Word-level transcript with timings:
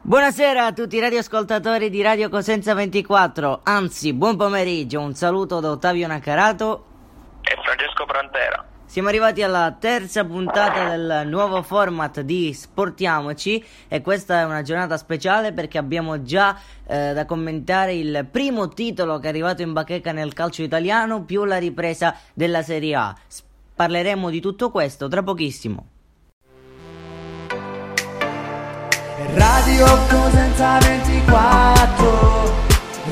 Buonasera 0.00 0.64
a 0.64 0.72
tutti 0.72 0.96
i 0.96 1.00
radioascoltatori 1.00 1.90
di 1.90 2.00
Radio 2.00 2.30
Cosenza 2.30 2.72
24, 2.72 3.60
anzi 3.64 4.14
buon 4.14 4.36
pomeriggio, 4.36 5.00
un 5.00 5.12
saluto 5.14 5.58
da 5.58 5.70
Ottavio 5.70 6.06
Naccarato 6.06 6.84
e 7.42 7.54
Francesco 7.62 8.06
Prantera. 8.06 8.64
Siamo 8.86 9.08
arrivati 9.08 9.42
alla 9.42 9.76
terza 9.78 10.24
puntata 10.24 10.88
del 10.88 11.26
nuovo 11.26 11.62
format 11.62 12.20
di 12.20 12.54
Sportiamoci 12.54 13.62
e 13.88 14.00
questa 14.00 14.40
è 14.40 14.44
una 14.44 14.62
giornata 14.62 14.96
speciale 14.96 15.52
perché 15.52 15.76
abbiamo 15.76 16.22
già 16.22 16.56
eh, 16.86 17.12
da 17.12 17.26
commentare 17.26 17.94
il 17.94 18.26
primo 18.30 18.68
titolo 18.68 19.18
che 19.18 19.26
è 19.26 19.30
arrivato 19.30 19.62
in 19.62 19.72
bacheca 19.72 20.12
nel 20.12 20.32
calcio 20.32 20.62
italiano 20.62 21.24
più 21.24 21.44
la 21.44 21.58
ripresa 21.58 22.16
della 22.32 22.62
Serie 22.62 22.94
A. 22.94 23.14
Parleremo 23.74 24.30
di 24.30 24.40
tutto 24.40 24.70
questo 24.70 25.08
tra 25.08 25.22
pochissimo. 25.22 25.97
Radio 29.38 29.86
Cosenza 30.08 30.78
24 30.80 32.52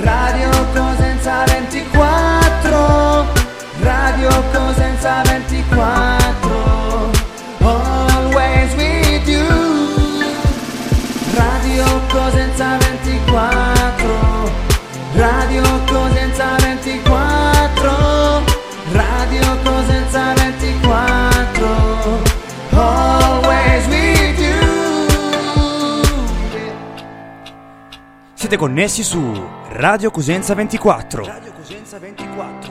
Radio 0.02 0.50
Cosenza 0.74 1.44
24 1.44 3.26
Radio 3.82 4.42
Cosenza 4.52 5.22
24 5.22 6.45
Siete 28.46 28.62
connessi 28.62 29.02
su 29.02 29.44
Radio 29.70 30.12
Cosenza 30.12 30.54
24. 30.54 31.24
Radio 31.24 31.52
Cosenza 31.52 31.98
24. 31.98 32.65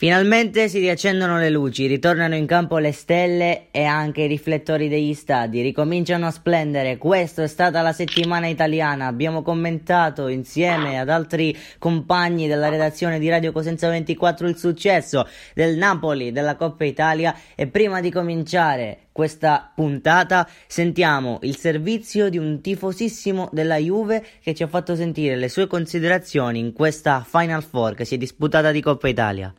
Finalmente 0.00 0.70
si 0.70 0.78
riaccendono 0.78 1.36
le 1.36 1.50
luci, 1.50 1.86
ritornano 1.86 2.34
in 2.34 2.46
campo 2.46 2.78
le 2.78 2.90
stelle 2.90 3.66
e 3.70 3.84
anche 3.84 4.22
i 4.22 4.28
riflettori 4.28 4.88
degli 4.88 5.12
stadi, 5.12 5.60
ricominciano 5.60 6.26
a 6.26 6.30
splendere. 6.30 6.96
Questa 6.96 7.42
è 7.42 7.46
stata 7.46 7.82
la 7.82 7.92
settimana 7.92 8.46
italiana. 8.46 9.08
Abbiamo 9.08 9.42
commentato 9.42 10.28
insieme 10.28 10.98
ad 10.98 11.10
altri 11.10 11.54
compagni 11.76 12.48
della 12.48 12.70
redazione 12.70 13.18
di 13.18 13.28
Radio 13.28 13.52
Cosenza 13.52 13.90
24 13.90 14.48
il 14.48 14.56
successo 14.56 15.28
del 15.52 15.76
Napoli 15.76 16.32
della 16.32 16.56
Coppa 16.56 16.86
Italia 16.86 17.36
e 17.54 17.66
prima 17.66 18.00
di 18.00 18.10
cominciare 18.10 19.08
questa 19.12 19.70
puntata 19.74 20.48
sentiamo 20.66 21.40
il 21.42 21.58
servizio 21.58 22.30
di 22.30 22.38
un 22.38 22.62
tifosissimo 22.62 23.50
della 23.52 23.76
Juve 23.76 24.24
che 24.42 24.54
ci 24.54 24.62
ha 24.62 24.66
fatto 24.66 24.94
sentire 24.94 25.36
le 25.36 25.50
sue 25.50 25.66
considerazioni 25.66 26.58
in 26.58 26.72
questa 26.72 27.22
Final 27.28 27.62
Four 27.62 27.92
che 27.92 28.06
si 28.06 28.14
è 28.14 28.16
disputata 28.16 28.70
di 28.70 28.80
Coppa 28.80 29.06
Italia. 29.06 29.54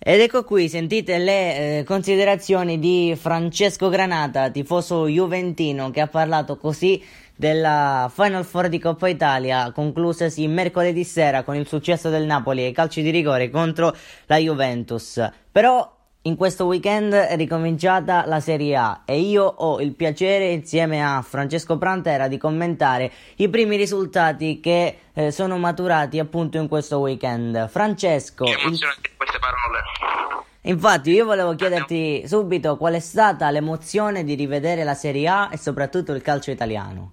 Ed 0.00 0.20
ecco 0.20 0.44
qui, 0.44 0.68
sentite 0.68 1.18
le 1.18 1.78
eh, 1.78 1.84
considerazioni 1.84 2.78
di 2.78 3.16
Francesco 3.18 3.88
Granata, 3.88 4.48
tifoso 4.48 5.08
juventino, 5.08 5.90
che 5.90 6.00
ha 6.00 6.06
parlato 6.06 6.56
così 6.56 7.02
della 7.34 8.10
Final 8.14 8.44
Four 8.44 8.68
di 8.68 8.78
Coppa 8.78 9.08
Italia, 9.08 9.72
conclusasi 9.72 10.46
mercoledì 10.46 11.02
sera 11.02 11.42
con 11.42 11.56
il 11.56 11.66
successo 11.66 12.10
del 12.10 12.26
Napoli 12.26 12.62
ai 12.64 12.72
calci 12.72 13.02
di 13.02 13.10
rigore 13.10 13.50
contro 13.50 13.94
la 14.26 14.36
Juventus. 14.36 15.20
Però 15.50 15.97
in 16.22 16.36
questo 16.36 16.66
weekend 16.66 17.12
è 17.14 17.36
ricominciata 17.36 18.26
la 18.26 18.40
Serie 18.40 18.76
A 18.76 19.02
e 19.06 19.20
io 19.20 19.44
ho 19.44 19.80
il 19.80 19.94
piacere 19.94 20.48
insieme 20.48 21.02
a 21.02 21.22
Francesco 21.22 21.78
Prantera 21.78 22.26
di 22.26 22.36
commentare 22.38 23.10
i 23.36 23.48
primi 23.48 23.76
risultati 23.76 24.58
che 24.60 24.98
eh, 25.14 25.30
sono 25.30 25.58
maturati 25.58 26.18
appunto 26.18 26.58
in 26.58 26.66
questo 26.66 26.98
weekend. 26.98 27.68
Francesco, 27.68 28.44
che 28.44 28.50
emozionanti 28.50 29.10
il... 29.10 29.16
queste 29.16 29.38
parole. 29.38 29.80
Infatti 30.62 31.10
io 31.12 31.24
volevo 31.24 31.54
chiederti 31.54 32.26
subito 32.26 32.76
qual 32.76 32.94
è 32.94 33.00
stata 33.00 33.48
l'emozione 33.50 34.24
di 34.24 34.34
rivedere 34.34 34.82
la 34.82 34.94
Serie 34.94 35.28
A 35.28 35.48
e 35.52 35.56
soprattutto 35.56 36.12
il 36.12 36.20
calcio 36.20 36.50
italiano. 36.50 37.12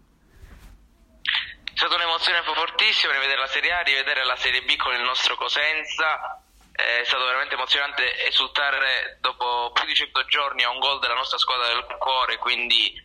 È 1.21 1.77
stata 1.77 1.93
un'emozione 1.93 2.39
fortissima 2.43 3.13
rivedere 3.13 3.39
la 3.39 3.47
Serie 3.47 3.71
A, 3.71 3.81
rivedere 3.81 4.25
la 4.25 4.35
Serie 4.35 4.61
B 4.61 4.75
con 4.75 4.93
il 4.93 5.03
nostro 5.03 5.35
Cosenza 5.35 6.41
è 6.75 7.03
stato 7.05 7.23
veramente 7.23 7.55
emozionante 7.55 8.27
esultare 8.27 9.17
dopo 9.21 9.71
più 9.73 9.85
di 9.85 9.95
100 9.95 10.25
giorni 10.25 10.63
a 10.63 10.69
un 10.69 10.79
gol 10.79 10.99
della 10.99 11.13
nostra 11.13 11.37
squadra 11.37 11.67
del 11.67 11.85
cuore, 11.97 12.37
quindi 12.37 13.01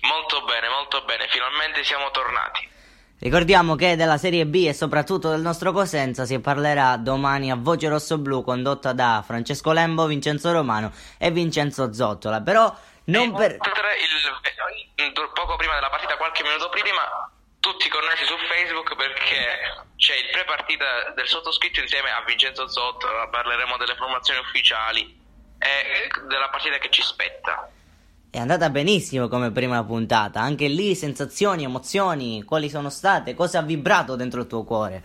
molto 0.00 0.42
bene, 0.44 0.68
molto 0.68 1.02
bene, 1.04 1.28
finalmente 1.28 1.84
siamo 1.84 2.10
tornati. 2.10 2.74
Ricordiamo 3.18 3.76
che 3.76 3.96
della 3.96 4.18
Serie 4.18 4.44
B 4.46 4.64
e 4.66 4.74
soprattutto 4.74 5.30
del 5.30 5.40
nostro 5.40 5.72
Cosenza 5.72 6.26
si 6.26 6.38
parlerà 6.38 6.96
domani 6.96 7.50
a 7.50 7.56
Voce 7.56 7.88
Rosso 7.88 8.18
Blu 8.18 8.42
condotta 8.42 8.92
da 8.92 9.22
Francesco 9.26 9.72
Lembo, 9.72 10.06
Vincenzo 10.06 10.52
Romano 10.52 10.92
e 11.18 11.30
Vincenzo 11.30 11.92
Zottola. 11.92 12.42
Però 12.42 12.74
non 13.04 13.34
per... 13.34 13.52
Il, 13.52 15.12
poco 15.32 15.56
prima 15.56 15.74
della 15.74 15.88
partita, 15.88 16.16
qualche 16.16 16.42
minuto 16.42 16.68
prima, 16.68 17.30
tutti 17.66 17.88
connessi 17.88 18.24
su 18.24 18.36
Facebook 18.46 18.94
perché 18.94 19.74
c'è 19.96 20.14
il 20.14 20.30
pre-partita 20.30 21.10
del 21.16 21.26
sottoscritto 21.26 21.80
insieme 21.80 22.12
a 22.12 22.22
Vincenzo 22.24 22.68
Zotto, 22.68 23.08
parleremo 23.28 23.76
delle 23.76 23.96
formazioni 23.96 24.38
ufficiali 24.38 25.02
e 25.58 26.08
della 26.28 26.48
partita 26.48 26.78
che 26.78 26.90
ci 26.90 27.02
spetta. 27.02 27.68
È 28.30 28.38
andata 28.38 28.70
benissimo 28.70 29.26
come 29.26 29.50
prima 29.50 29.82
puntata, 29.82 30.38
anche 30.38 30.68
lì 30.68 30.94
sensazioni, 30.94 31.64
emozioni, 31.64 32.44
quali 32.44 32.68
sono 32.68 32.88
state, 32.88 33.34
cosa 33.34 33.58
ha 33.58 33.62
vibrato 33.62 34.14
dentro 34.14 34.42
il 34.42 34.46
tuo 34.46 34.62
cuore? 34.62 35.02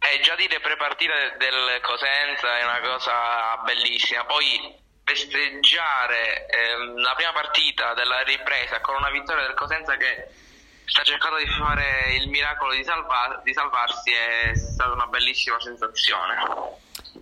Eh, 0.00 0.20
già 0.20 0.34
dire 0.34 0.60
pre-partita 0.60 1.14
del 1.38 1.80
Cosenza 1.80 2.58
è 2.58 2.64
una 2.64 2.80
cosa 2.80 3.62
bellissima, 3.64 4.26
poi 4.26 4.76
festeggiare 5.04 6.46
ehm, 6.48 6.98
la 7.00 7.14
prima 7.14 7.32
partita 7.32 7.94
della 7.94 8.22
ripresa 8.24 8.80
con 8.82 8.96
una 8.96 9.10
vittoria 9.10 9.46
del 9.46 9.54
Cosenza 9.54 9.96
che 9.96 10.46
sta 10.88 11.02
cercando 11.02 11.36
di 11.36 11.46
fare 11.46 12.16
il 12.16 12.28
miracolo 12.28 12.72
di, 12.72 12.82
salva- 12.82 13.40
di 13.44 13.52
salvarsi 13.52 14.10
è 14.10 14.54
stata 14.54 14.92
una 14.92 15.06
bellissima 15.06 15.60
sensazione. 15.60 16.36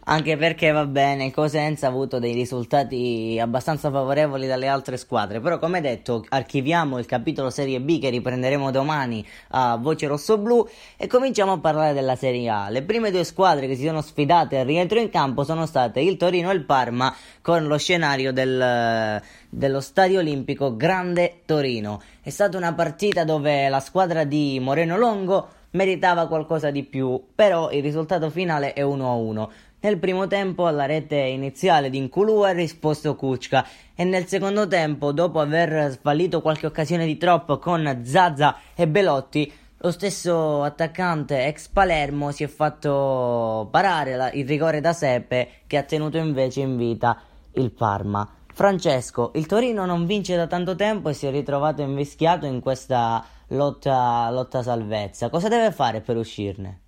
Anche 0.05 0.37
perché 0.37 0.71
va 0.71 0.87
bene, 0.87 1.33
Cosenza 1.33 1.87
ha 1.87 1.91
avuto 1.91 2.19
dei 2.19 2.33
risultati 2.33 3.39
abbastanza 3.41 3.91
favorevoli 3.91 4.47
dalle 4.47 4.69
altre 4.69 4.97
squadre. 4.97 5.41
Però, 5.41 5.59
come 5.59 5.81
detto, 5.81 6.25
archiviamo 6.29 6.99
il 6.99 7.07
capitolo 7.07 7.51
Serie 7.51 7.81
B 7.81 7.99
che 8.01 8.11
riprenderemo 8.11 8.71
domani 8.71 9.27
a 9.51 9.77
Voce 9.77 10.07
Rosso-Blu 10.07 10.69
e 10.97 11.07
cominciamo 11.07 11.53
a 11.53 11.59
parlare 11.59 11.93
della 11.93 12.17
Serie 12.17 12.49
A. 12.49 12.69
Le 12.69 12.83
prime 12.83 13.11
due 13.11 13.25
squadre 13.25 13.67
che 13.67 13.77
si 13.77 13.85
sono 13.85 14.01
sfidate 14.01 14.59
al 14.59 14.67
rientro 14.67 14.99
in 15.01 15.11
campo 15.11 15.45
sono 15.45 15.67
state 15.67 16.01
il 16.01 16.17
Torino 16.17 16.51
e 16.51 16.55
il 16.55 16.65
Parma, 16.65 17.15
con 17.43 17.67
lo 17.67 17.79
scenario 17.79 18.33
del, 18.33 19.21
dello 19.49 19.81
Stadio 19.81 20.21
Olimpico 20.21 20.77
Grande 20.77 21.41
Torino. 21.45 22.01
È 22.23 22.31
stata 22.31 22.57
una 22.57 22.75
partita 22.75 23.25
dove 23.25 23.69
la 23.69 23.81
squadra 23.81 24.25
di 24.25 24.59
Moreno 24.61 24.97
Longo 24.97 25.49
meritava 25.77 26.27
qualcosa 26.27 26.71
di 26.71 26.83
più, 26.83 27.23
però 27.35 27.71
il 27.71 27.83
risultato 27.83 28.31
finale 28.31 28.73
è 28.73 28.83
1-1. 28.83 29.49
Nel 29.79 29.99
primo 29.99 30.27
tempo 30.27 30.67
alla 30.67 30.87
rete 30.87 31.17
iniziale 31.17 31.91
di 31.91 32.01
Nkulu 32.01 32.41
ha 32.41 32.53
risposto 32.53 33.15
Kuczka 33.15 33.65
e 33.95 34.05
nel 34.05 34.27
secondo 34.27 34.67
tempo, 34.67 35.13
dopo 35.13 35.39
aver 35.39 35.93
sfallito 35.93 36.41
qualche 36.41 36.67
occasione 36.67 37.05
di 37.07 37.17
troppo 37.19 37.59
con 37.59 38.01
Zaza 38.03 38.57
e 38.75 38.89
Belotti, 38.89 39.53
lo 39.79 39.91
stesso 39.91 40.63
attaccante 40.63 41.47
ex 41.47 41.69
Palermo 41.69 42.33
si 42.33 42.43
è 42.43 42.47
fatto 42.47 43.69
parare 43.71 44.17
la, 44.17 44.33
il 44.33 44.47
rigore 44.47 44.81
da 44.81 44.95
Seppe 44.95 45.61
che 45.67 45.77
ha 45.77 45.83
tenuto 45.83 46.17
invece 46.17 46.61
in 46.61 46.77
vita 46.77 47.21
il 47.53 47.71
Parma. 47.71 48.27
Francesco, 48.53 49.33
il 49.35 49.45
Torino 49.45 49.85
non 49.85 50.07
vince 50.07 50.35
da 50.35 50.47
tanto 50.47 50.75
tempo 50.75 51.11
e 51.11 51.13
si 51.13 51.27
è 51.27 51.31
ritrovato 51.31 51.83
invischiato 51.83 52.47
in 52.47 52.61
questa 52.61 53.23
lotta, 53.49 54.31
lotta 54.31 54.63
salvezza. 54.63 55.29
Cosa 55.29 55.49
deve 55.49 55.71
fare 55.71 56.01
per 56.01 56.17
uscirne? 56.17 56.81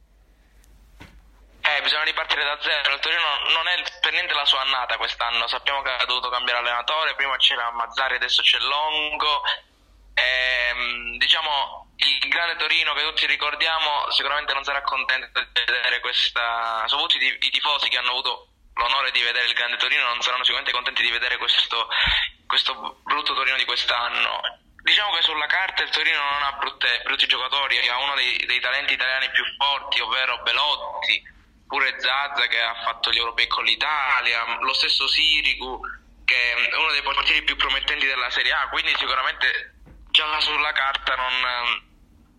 Eh, 1.78 1.82
bisogna 1.82 2.02
ripartire 2.02 2.42
da 2.42 2.58
zero. 2.60 2.92
Il 2.92 2.98
Torino 2.98 3.38
non 3.54 3.68
è 3.68 3.82
per 4.00 4.12
niente 4.12 4.34
la 4.34 4.44
sua 4.44 4.62
annata 4.62 4.96
quest'anno. 4.96 5.46
Sappiamo 5.46 5.80
che 5.82 5.90
ha 5.90 6.04
dovuto 6.06 6.28
cambiare 6.28 6.58
allenatore. 6.58 7.14
Prima 7.14 7.36
c'era 7.36 7.70
Mazzari, 7.70 8.16
adesso 8.16 8.42
c'è 8.42 8.58
Longo. 8.58 9.42
Ehm, 10.14 11.18
diciamo 11.18 11.94
il 11.94 12.28
grande 12.28 12.56
Torino 12.56 12.94
che 12.94 13.02
tutti 13.02 13.26
ricordiamo 13.26 14.10
sicuramente 14.10 14.54
non 14.54 14.64
sarà 14.64 14.82
contento 14.82 15.40
di 15.40 15.62
vedere 15.66 16.00
questa. 16.00 16.82
Soprattutto 16.86 17.22
i, 17.22 17.38
i 17.40 17.50
tifosi 17.50 17.88
che 17.88 17.98
hanno 17.98 18.10
avuto 18.10 18.48
l'onore 18.74 19.12
di 19.12 19.20
vedere 19.20 19.46
il 19.46 19.54
grande 19.54 19.76
Torino 19.76 20.04
non 20.06 20.20
saranno 20.20 20.42
sicuramente 20.42 20.74
contenti 20.74 21.02
di 21.02 21.10
vedere 21.10 21.36
questo, 21.36 21.88
questo 22.46 23.00
brutto 23.04 23.34
Torino 23.34 23.56
di 23.56 23.64
quest'anno. 23.64 24.40
Diciamo 24.82 25.14
che 25.14 25.22
sulla 25.22 25.46
carta 25.46 25.84
il 25.84 25.90
Torino 25.90 26.22
non 26.22 26.42
ha 26.42 26.52
brutte, 26.52 27.02
brutti 27.04 27.26
giocatori, 27.26 27.86
ha 27.88 27.98
uno 27.98 28.14
dei, 28.14 28.36
dei 28.46 28.58
talenti 28.58 28.94
italiani 28.94 29.30
più 29.30 29.44
forti, 29.56 30.00
ovvero 30.00 30.38
Belotti, 30.42 31.36
pure 31.68 32.00
Zazza 32.00 32.46
che 32.48 32.60
ha 32.60 32.74
fatto 32.82 33.12
gli 33.12 33.18
europei 33.18 33.46
con 33.46 33.62
l'Italia, 33.62 34.58
lo 34.58 34.72
stesso 34.72 35.06
Sirigu 35.06 35.80
che 36.24 36.52
è 36.52 36.76
uno 36.76 36.90
dei 36.90 37.02
portieri 37.02 37.42
più 37.42 37.56
promettenti 37.56 38.06
della 38.06 38.30
Serie 38.30 38.52
A, 38.52 38.68
quindi 38.68 38.94
sicuramente 38.96 39.76
già 40.10 40.24
sulla 40.40 40.72
carta 40.72 41.14
non, 41.14 41.32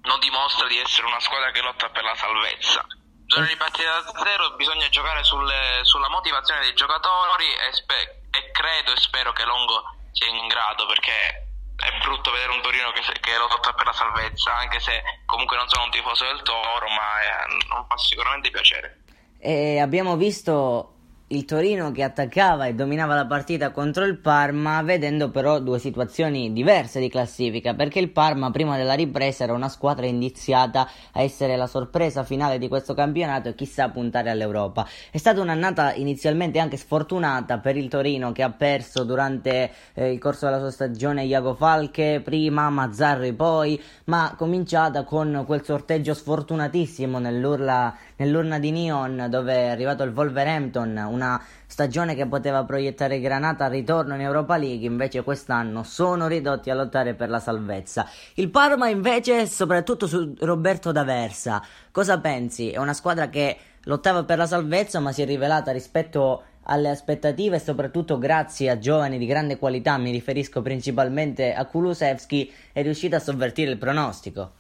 non 0.02 0.20
dimostra 0.20 0.68
di 0.68 0.78
essere 0.78 1.08
una 1.08 1.20
squadra 1.20 1.52
che 1.52 1.62
lotta 1.62 1.90
per 1.90 2.04
la 2.04 2.16
salvezza. 2.16 2.86
Bisogna 3.26 3.48
ripartire 3.48 3.88
da 3.88 4.24
zero, 4.24 4.56
bisogna 4.56 4.90
giocare 4.90 5.24
sulle, 5.24 5.80
sulla 5.84 6.10
motivazione 6.10 6.62
dei 6.62 6.74
giocatori 6.74 7.46
e, 7.46 7.74
spe- 7.74 8.22
e 8.32 8.52
credo 8.52 8.94
e 8.94 8.98
spero 8.98 9.34
che 9.34 9.46
Longo 9.46 9.84
sia 10.12 10.28
in 10.28 10.48
grado 10.48 10.86
perché 10.86 11.48
è 11.76 11.98
brutto 12.04 12.32
vedere 12.32 12.52
un 12.52 12.62
Torino 12.62 12.92
che, 12.92 13.02
che 13.20 13.38
lotta 13.38 13.74
per 13.74 13.86
la 13.86 13.94
salvezza, 13.94 14.54
anche 14.54 14.80
se 14.80 15.02
comunque 15.26 15.58
non 15.58 15.68
sono 15.68 15.86
un 15.86 15.92
tifoso 15.92 16.26
del 16.26 16.42
Toro, 16.42 16.90
ma 16.90 17.22
eh, 17.22 17.66
non 17.70 17.86
fa 17.88 17.98
sicuramente 17.98 18.52
piacere. 18.52 19.04
E 19.42 19.80
abbiamo 19.80 20.18
visto 20.18 20.96
il 21.32 21.46
Torino 21.46 21.92
che 21.92 22.02
attaccava 22.02 22.66
e 22.66 22.74
dominava 22.74 23.14
la 23.14 23.28
partita 23.28 23.70
contro 23.72 24.04
il 24.04 24.18
Parma, 24.18 24.82
vedendo 24.82 25.30
però 25.30 25.60
due 25.60 25.78
situazioni 25.78 26.52
diverse 26.52 27.00
di 27.00 27.08
classifica, 27.08 27.76
perché 27.76 28.00
il 28.00 28.10
Parma 28.10 28.50
prima 28.50 28.78
della 28.78 28.96
ripresa 28.96 29.44
era 29.44 29.54
una 29.54 29.70
squadra 29.70 30.08
indiziata 30.08 30.90
a 31.12 31.22
essere 31.22 31.56
la 31.56 31.68
sorpresa 31.68 32.24
finale 32.24 32.58
di 32.58 32.68
questo 32.68 32.96
campionato 32.96 33.50
e 33.50 33.54
chissà 33.56 33.90
puntare 33.90 34.32
all'Europa. 34.32 34.88
È 35.12 35.18
stata 35.18 35.40
un'annata 35.40 35.94
inizialmente 35.94 36.58
anche 36.58 36.78
sfortunata 36.78 37.60
per 37.60 37.78
il 37.78 37.90
Torino 37.90 38.32
che 38.32 38.42
ha 38.42 38.50
perso 38.50 39.04
durante 39.04 39.72
eh, 39.94 40.12
il 40.12 40.18
corso 40.18 40.46
della 40.46 40.60
sua 40.60 40.72
stagione 40.72 41.26
Iago 41.26 41.54
Falche 41.54 42.22
prima, 42.24 42.72
Mazzarri 42.72 43.34
poi, 43.34 43.80
ma 44.06 44.34
cominciata 44.36 45.04
con 45.04 45.44
quel 45.46 45.64
sorteggio 45.64 46.16
sfortunatissimo 46.16 47.20
nell'urla, 47.20 47.96
nell'urna 48.20 48.60
di 48.60 48.72
Neon 48.72 49.28
dove 49.30 49.54
è 49.54 49.68
arrivato 49.68 50.04
il 50.04 50.14
Wolverhampton, 50.14 50.96
una 51.10 51.42
stagione 51.66 52.16
che 52.16 52.28
poteva 52.28 52.64
proiettare 52.64 53.20
Granata 53.20 53.66
al 53.66 53.72
ritorno 53.72 54.16
in 54.16 54.22
Europa 54.22 54.58
League, 54.58 54.86
invece 54.86 55.24
quest'anno 55.24 55.84
sono 55.84 56.28
ridotti 56.28 56.70
a 56.70 56.76
lottare 56.76 57.14
per 57.14 57.30
la 57.30 57.40
salvezza. 57.40 58.08
Il 58.36 58.50
Parma 58.50 58.90
invece, 58.90 59.46
soprattutto 59.48 60.08
su 60.08 60.36
Roberto 60.40 60.92
D'Aversa, 60.92 61.64
cosa 61.92 62.20
pensi? 62.20 62.72
È 62.72 62.78
una 62.78 62.94
squadra 62.94 63.30
che 63.30 63.58
lottava 63.84 64.24
per 64.24 64.38
la 64.38 64.48
salvezza 64.48 65.00
ma 65.00 65.12
si 65.12 65.22
è 65.22 65.26
rivelata 65.26 65.72
rispetto 65.72 66.44
alle 66.64 66.90
aspettative 66.90 67.56
e 67.56 67.60
soprattutto 67.60 68.18
grazie 68.18 68.70
a 68.70 68.78
giovani 68.78 69.18
di 69.18 69.26
grande 69.26 69.58
qualità, 69.58 69.98
mi 69.98 70.12
riferisco 70.12 70.62
principalmente 70.62 71.54
a 71.54 71.66
Kulusevski, 71.66 72.52
è 72.74 72.82
riuscita 72.84 73.16
a 73.16 73.20
sovvertire 73.20 73.72
il 73.72 73.78
pronostico. 73.78 74.59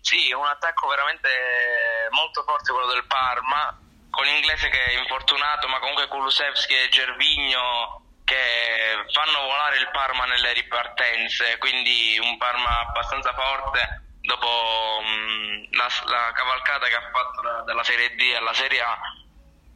Sì, 0.00 0.32
un 0.32 0.46
attacco 0.46 0.88
veramente 0.88 1.28
molto 2.10 2.42
forte 2.42 2.72
quello 2.72 2.92
del 2.92 3.06
Parma, 3.06 3.78
con 4.10 4.24
l'inglese 4.24 4.68
che 4.68 4.84
è 4.84 4.98
infortunato, 4.98 5.68
ma 5.68 5.78
comunque 5.78 6.08
Kulusevski 6.08 6.74
e 6.74 6.88
Gervigno 6.88 8.02
che 8.24 9.04
fanno 9.12 9.42
volare 9.42 9.78
il 9.78 9.90
Parma 9.90 10.24
nelle 10.24 10.52
ripartenze, 10.52 11.58
quindi 11.58 12.18
un 12.20 12.36
Parma 12.38 12.80
abbastanza 12.80 13.32
forte 13.34 14.08
dopo 14.20 15.00
mh, 15.02 15.76
la, 15.76 15.88
la, 16.06 16.32
cavalcata 16.32 16.86
che 16.86 16.94
ha 16.94 17.10
fatto 17.10 17.40
da, 17.42 17.62
dalla 17.62 17.82
Serie 17.82 18.14
D 18.14 18.34
alla 18.36 18.52
Serie 18.52 18.80
A 18.80 18.98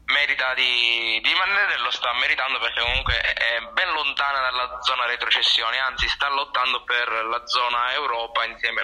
merita 0.06 0.52
di, 0.54 1.18
di 1.22 1.28
rimanere 1.28 1.78
lo 1.78 1.90
sta 1.90 2.12
meritando 2.14 2.58
perché 2.58 2.80
comunque 2.80 3.18
è 3.20 3.60
ben 3.72 3.90
lontana 3.92 4.40
dalla 4.40 4.78
zona 4.82 5.06
retrocessione, 5.06 5.78
anzi 5.78 6.08
sta 6.08 6.28
lottando 6.28 6.84
per 6.84 7.08
la 7.24 7.46
zona 7.46 7.92
Europa 7.94 8.44
insieme 8.44 8.82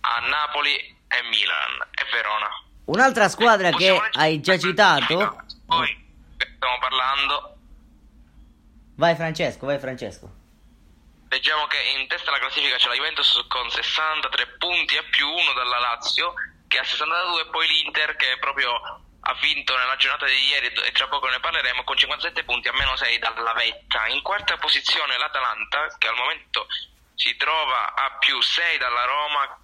a 0.00 0.20
Napoli 0.20 0.76
e 0.76 1.22
Milan 1.28 1.88
e 1.90 2.04
Verona. 2.10 2.48
Un'altra 2.86 3.28
squadra 3.28 3.70
che 3.70 4.00
hai 4.12 4.40
già 4.40 4.58
citato. 4.58 5.44
Poi 5.66 6.08
stiamo 6.36 6.78
parlando. 6.78 7.56
Vai 8.96 9.14
Francesco, 9.14 9.66
vai 9.66 9.78
Francesco. 9.78 10.38
Leggiamo 11.28 11.66
che 11.66 11.78
in 11.96 12.08
testa 12.08 12.30
alla 12.30 12.40
classifica 12.40 12.76
c'è 12.76 12.88
la 12.88 12.94
Juventus 12.94 13.44
con 13.46 13.70
63 13.70 14.56
punti 14.58 14.96
a 14.96 15.04
più 15.08 15.28
uno 15.28 15.52
dalla 15.52 15.78
Lazio 15.78 16.34
che 16.66 16.78
ha 16.78 16.84
62 16.84 17.42
e 17.42 17.46
poi 17.46 17.68
l'Inter 17.68 18.16
che 18.16 18.36
proprio 18.40 18.74
ha 18.74 19.34
vinto 19.40 19.76
nella 19.76 19.96
giornata 19.96 20.26
di 20.26 20.48
ieri 20.48 20.66
e 20.66 20.92
tra 20.92 21.06
poco 21.06 21.28
ne 21.28 21.38
parleremo 21.38 21.84
con 21.84 21.96
57 21.96 22.42
punti 22.44 22.68
a 22.68 22.72
meno 22.72 22.96
6 22.96 23.18
dalla 23.18 23.52
vetta. 23.52 24.06
In 24.08 24.22
quarta 24.22 24.56
posizione 24.56 25.18
l'Atalanta 25.18 25.94
che 25.98 26.08
al 26.08 26.16
momento 26.16 26.66
si 27.14 27.36
trova 27.36 27.94
a 27.94 28.16
più 28.18 28.40
6 28.40 28.78
dalla 28.78 29.04
Roma 29.04 29.59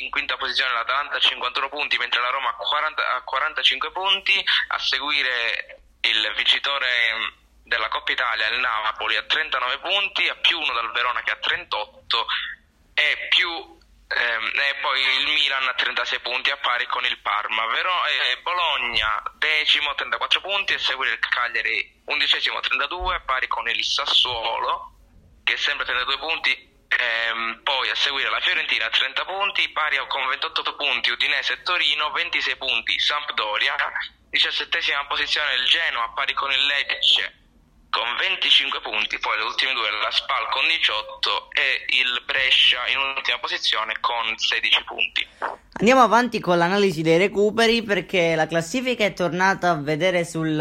in 0.00 0.10
quinta 0.10 0.36
posizione 0.36 0.72
l'Atalanta 0.72 1.16
a 1.16 1.20
51 1.20 1.68
punti, 1.68 1.96
mentre 1.98 2.20
la 2.20 2.30
Roma 2.30 2.50
a 2.50 3.22
45 3.22 3.92
punti, 3.92 4.44
a 4.68 4.78
seguire 4.78 5.82
il 6.00 6.32
vincitore 6.36 6.86
della 7.64 7.88
Coppa 7.88 8.12
Italia, 8.12 8.48
il 8.48 8.60
Napoli, 8.60 9.16
a 9.16 9.24
39 9.24 9.78
punti, 9.78 10.28
a 10.28 10.36
più 10.36 10.58
uno 10.58 10.72
dal 10.72 10.92
Verona 10.92 11.22
che 11.22 11.32
ha 11.32 11.36
38 11.36 12.26
e 12.94 13.28
più 13.28 13.50
ehm, 14.08 14.52
e 14.54 14.76
poi 14.80 15.00
il 15.00 15.26
Milan 15.26 15.68
a 15.68 15.74
36 15.74 16.20
punti 16.20 16.50
a 16.50 16.56
pari 16.58 16.86
con 16.86 17.04
il 17.04 17.18
Parma. 17.18 17.66
Vero- 17.66 18.06
eh, 18.06 18.40
Bologna 18.42 19.22
decimo 19.34 19.94
34 19.94 20.40
punti 20.40 20.74
a 20.74 20.78
seguire 20.78 21.14
il 21.14 21.18
Cagliari 21.18 22.02
undicesimo 22.06 22.60
32 22.60 23.16
a 23.16 23.20
pari 23.20 23.48
con 23.48 23.68
il 23.68 23.84
Sassuolo 23.84 24.92
che 25.42 25.54
è 25.54 25.56
sempre 25.56 25.84
32 25.84 26.18
punti 26.18 26.75
Ehm, 26.88 27.60
poi 27.62 27.90
a 27.90 27.94
seguire 27.94 28.30
la 28.30 28.40
Fiorentina 28.40 28.88
30 28.88 29.24
punti, 29.24 29.68
pari 29.70 29.96
con 30.08 30.26
28 30.28 30.76
punti 30.76 31.10
Udinese 31.10 31.54
e 31.54 31.62
Torino, 31.62 32.10
26 32.12 32.56
punti 32.56 32.98
Sampdoria, 32.98 33.74
17 34.30 34.78
posizione 35.08 35.54
il 35.54 35.66
Genoa, 35.66 36.12
pari 36.14 36.32
con 36.34 36.50
il 36.52 36.66
Lecce 36.66 37.44
con 37.96 38.04
25 38.18 38.80
punti, 38.82 39.18
poi 39.18 39.38
le 39.38 39.44
ultime 39.44 39.72
due 39.72 39.88
la 39.90 40.10
Spal 40.10 40.48
con 40.50 40.68
18 40.68 41.48
e 41.56 41.86
il 41.96 42.22
Brescia 42.26 42.86
in 42.88 42.98
ultima 42.98 43.38
posizione 43.38 43.96
con 44.00 44.36
16 44.36 44.84
punti. 44.84 45.26
Andiamo 45.78 46.02
avanti 46.02 46.38
con 46.38 46.58
l'analisi 46.58 47.00
dei 47.00 47.16
recuperi 47.16 47.82
perché 47.82 48.34
la 48.34 48.46
classifica 48.46 49.04
è 49.04 49.14
tornata 49.14 49.70
a 49.70 49.80
vedere 49.80 50.26
sul, 50.26 50.58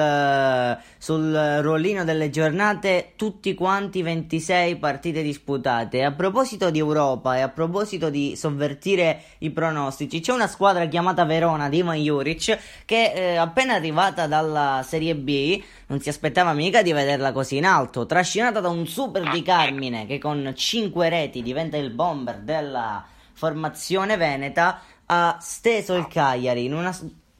sul 0.97 1.31
rollino 1.61 2.03
delle 2.03 2.29
giornate 2.29 3.13
tutti 3.15 3.53
quanti 3.53 4.01
26 4.01 4.77
partite 4.77 5.21
disputate. 5.21 6.03
A 6.03 6.11
proposito 6.11 6.71
di 6.71 6.79
Europa 6.79 7.37
e 7.37 7.41
a 7.41 7.49
proposito 7.49 8.09
di 8.09 8.35
sovvertire 8.35 9.21
i 9.39 9.51
pronostici, 9.51 10.19
c'è 10.19 10.33
una 10.33 10.47
squadra 10.47 10.85
chiamata 10.87 11.25
Verona 11.25 11.69
di 11.69 11.77
Ivan 11.77 11.97
Juric 11.97 12.57
che 12.85 13.11
eh, 13.13 13.35
appena 13.35 13.73
arrivata 13.73 14.27
dalla 14.27 14.83
Serie 14.85 15.15
B 15.15 15.61
non 15.87 15.99
si 15.99 16.09
aspettava 16.09 16.53
mica 16.53 16.81
di 16.81 16.93
vederla 16.93 17.31
così 17.31 17.57
in 17.57 17.65
alto, 17.65 18.05
trascinata 18.05 18.59
da 18.59 18.69
un 18.69 18.87
super 18.87 19.29
di 19.29 19.41
Carmine 19.41 20.05
che 20.05 20.17
con 20.17 20.51
5 20.55 21.09
reti 21.09 21.41
diventa 21.41 21.77
il 21.77 21.91
bomber 21.91 22.39
della 22.39 23.05
formazione 23.33 24.17
veneta 24.17 24.81
ha 25.07 25.37
steso 25.39 25.93
il 25.93 26.07
Cagliari 26.07 26.65
in 26.65 26.73
una 26.73 26.95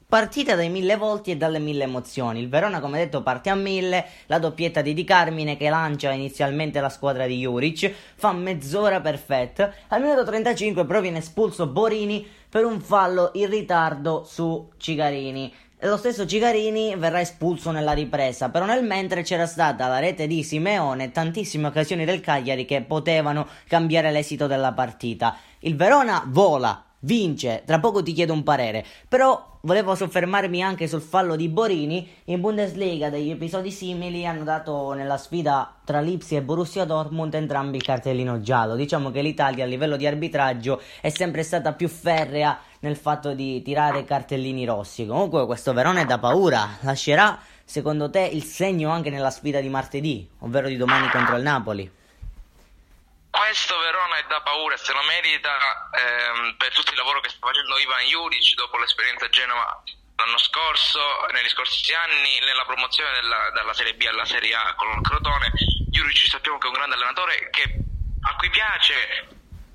partita 0.08 0.56
dai 0.56 0.70
mille 0.70 0.96
volti 0.96 1.32
e 1.32 1.38
dalle 1.38 1.60
mille 1.60 1.84
emozioni. 1.84 2.40
Il 2.40 2.50
Verona, 2.50 2.80
come 2.80 2.98
detto, 2.98 3.22
parte 3.22 3.50
a 3.50 3.56
mille. 3.56 4.06
La 4.28 4.40
doppietta 4.40 4.82
di 4.82 4.94
Di 4.94 5.04
Carmine 5.04 5.58
che 5.58 5.70
lancia 5.70 6.12
inizialmente 6.12 6.80
la 6.80 6.90
squadra 6.90 7.26
di 7.26 7.40
Juric 7.40 7.94
fa 8.16 8.32
mezz'ora 8.32 9.02
perfetta. 9.02 9.74
Al 9.88 10.02
minuto 10.02 10.24
35 10.24 10.86
però 10.86 11.02
viene 11.02 11.20
espulso 11.20 11.68
Borini 11.68 12.26
per 12.50 12.66
un 12.66 12.80
fallo 12.80 13.32
in 13.34 13.50
ritardo 13.50 14.24
su 14.24 14.70
Cigarini. 14.78 15.54
Lo 15.80 15.98
stesso 15.98 16.26
Cigarini 16.26 16.96
verrà 16.96 17.20
espulso 17.20 17.70
nella 17.70 17.92
ripresa, 17.92 18.50
però 18.50 18.66
nel 18.66 18.84
mentre 18.84 19.24
c'era 19.24 19.46
stata 19.46 19.88
la 19.88 20.00
rete 20.00 20.26
di 20.26 20.42
Simeone 20.42 21.12
tantissime 21.12 21.68
occasioni 21.68 22.06
del 22.06 22.22
Cagliari 22.22 22.66
che 22.66 22.82
potevano 22.82 23.46
cambiare 23.68 24.10
l'esito 24.12 24.48
della 24.48 24.72
partita. 24.72 25.36
Il 25.60 25.76
Verona 25.76 26.24
vola, 26.26 26.82
vince. 27.00 27.64
Tra 27.66 27.80
poco 27.80 28.02
ti 28.02 28.14
chiedo 28.14 28.34
un 28.34 28.44
parere. 28.44 28.86
Però 29.08 29.55
volevo 29.66 29.96
soffermarmi 29.96 30.62
anche 30.62 30.88
sul 30.88 31.02
fallo 31.02 31.36
di 31.36 31.50
Borini. 31.50 32.08
In 32.26 32.40
Bundesliga 32.40 33.10
degli 33.10 33.32
episodi 33.32 33.72
simili 33.72 34.26
hanno 34.26 34.44
dato 34.44 34.94
nella 34.94 35.18
sfida 35.18 35.76
tra 35.84 36.00
Lipsi 36.00 36.36
e 36.36 36.44
Borussia 36.44 36.86
Dortmund 36.86 37.34
entrambi 37.34 37.78
il 37.78 37.84
cartellino 37.84 38.40
giallo. 38.42 38.76
Diciamo 38.76 39.10
che 39.10 39.22
l'Italia 39.22 39.64
a 39.64 39.68
livello 39.68 39.98
di 39.98 40.06
arbitraggio 40.06 40.80
è 41.02 41.10
sempre 41.10 41.42
stata 41.42 41.74
più 41.74 41.88
ferrea 41.88 42.58
nel 42.80 42.96
fatto 42.96 43.34
di 43.34 43.64
tirare 43.64 44.06
cartellini 44.06 44.66
rossi. 44.66 45.08
Comunque 45.08 45.48
questo 45.48 45.74
Verona 45.74 46.02
è 46.02 46.06
da 46.06 46.20
paura. 46.20 46.78
Lascerà 46.82 47.40
secondo 47.64 48.12
te 48.12 48.22
il 48.22 48.44
segno 48.44 48.92
anche 48.92 49.10
nella 49.10 49.32
sfida 49.32 49.60
di 49.60 49.70
martedì, 49.70 50.30
ovvero 50.40 50.68
di 50.68 50.78
domani 50.78 51.10
contro 51.10 51.38
il 51.38 51.44
Napoli? 51.44 51.92
Questo 53.36 53.78
Verona 53.80 54.16
è 54.16 54.24
da 54.28 54.42
paura, 54.42 54.78
se 54.78 54.94
lo 54.94 55.02
merita 55.04 55.90
ehm, 55.92 56.56
per 56.56 56.74
tutto 56.74 56.92
il 56.92 56.98
lavoro 56.98 57.20
che 57.20 57.28
sta 57.28 57.46
facendo 57.46 57.78
Ivan 57.78 58.06
Juric 58.06 58.56
dopo 58.56 58.78
l'esperienza 58.78 59.26
a 59.26 59.30
Genova 59.30 59.84
l'anno 60.16 60.38
scorso, 60.38 61.26
negli 61.32 61.50
scorsi 61.50 61.94
anni, 61.94 62.40
nella 62.40 62.64
promozione 62.64 63.12
della, 63.20 63.50
dalla 63.52 63.74
Serie 63.74 63.96
B 63.96 64.06
alla 64.08 64.24
Serie 64.24 64.56
A 64.56 64.74
con 64.76 64.88
il 64.96 65.02
Crotone. 65.02 65.52
Juric 65.92 66.30
sappiamo 66.30 66.58
che 66.58 66.68
è 66.68 66.70
un 66.70 66.76
grande 66.76 66.96
allenatore 66.96 67.50
che, 67.50 67.64
a 68.22 68.36
cui 68.36 68.50
piace 68.50 69.28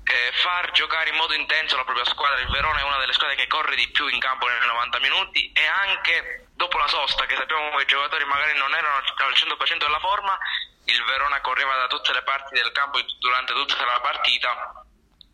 eh, 0.03 0.31
far 0.41 0.71
giocare 0.71 1.09
in 1.09 1.15
modo 1.15 1.33
intenso 1.33 1.77
la 1.77 1.83
propria 1.83 2.05
squadra. 2.05 2.39
Il 2.39 2.49
Verona 2.49 2.79
è 2.79 2.83
una 2.83 2.97
delle 2.97 3.13
squadre 3.13 3.35
che 3.35 3.45
corre 3.45 3.75
di 3.75 3.87
più 3.89 4.07
in 4.07 4.19
campo 4.19 4.47
nei 4.47 4.57
90 4.65 4.99
minuti 4.99 5.51
e 5.51 5.65
anche 5.67 6.47
dopo 6.55 6.79
la 6.79 6.87
sosta, 6.87 7.25
che 7.27 7.35
sappiamo 7.35 7.75
che 7.77 7.83
i 7.83 7.87
giocatori 7.87 8.25
magari 8.25 8.57
non 8.57 8.73
erano 8.73 8.95
al 8.95 9.33
100% 9.33 9.77
della 9.77 9.99
forma, 9.99 10.35
il 10.91 11.03
Verona 11.05 11.41
correva 11.41 11.75
da 11.75 11.87
tutte 11.87 12.13
le 12.13 12.23
parti 12.23 12.53
del 12.53 12.71
campo 12.71 12.99
durante 13.19 13.53
tutta 13.53 13.85
la 13.85 13.99
partita 14.01 14.85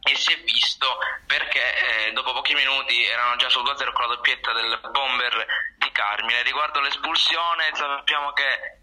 e 0.04 0.16
si 0.16 0.32
è 0.32 0.40
visto 0.44 0.98
perché 1.26 2.08
eh, 2.08 2.12
dopo 2.14 2.34
pochi 2.34 2.54
minuti 2.54 3.04
erano 3.04 3.36
già 3.36 3.50
sul 3.50 3.64
2-0 3.64 3.92
con 3.92 4.08
la 4.08 4.16
doppietta 4.16 4.54
del 4.54 4.80
bomber 4.92 5.46
di 5.78 5.92
Carmine. 5.92 6.44
Riguardo 6.44 6.80
l'espulsione 6.80 7.72
sappiamo 7.74 8.32
che 8.34 8.78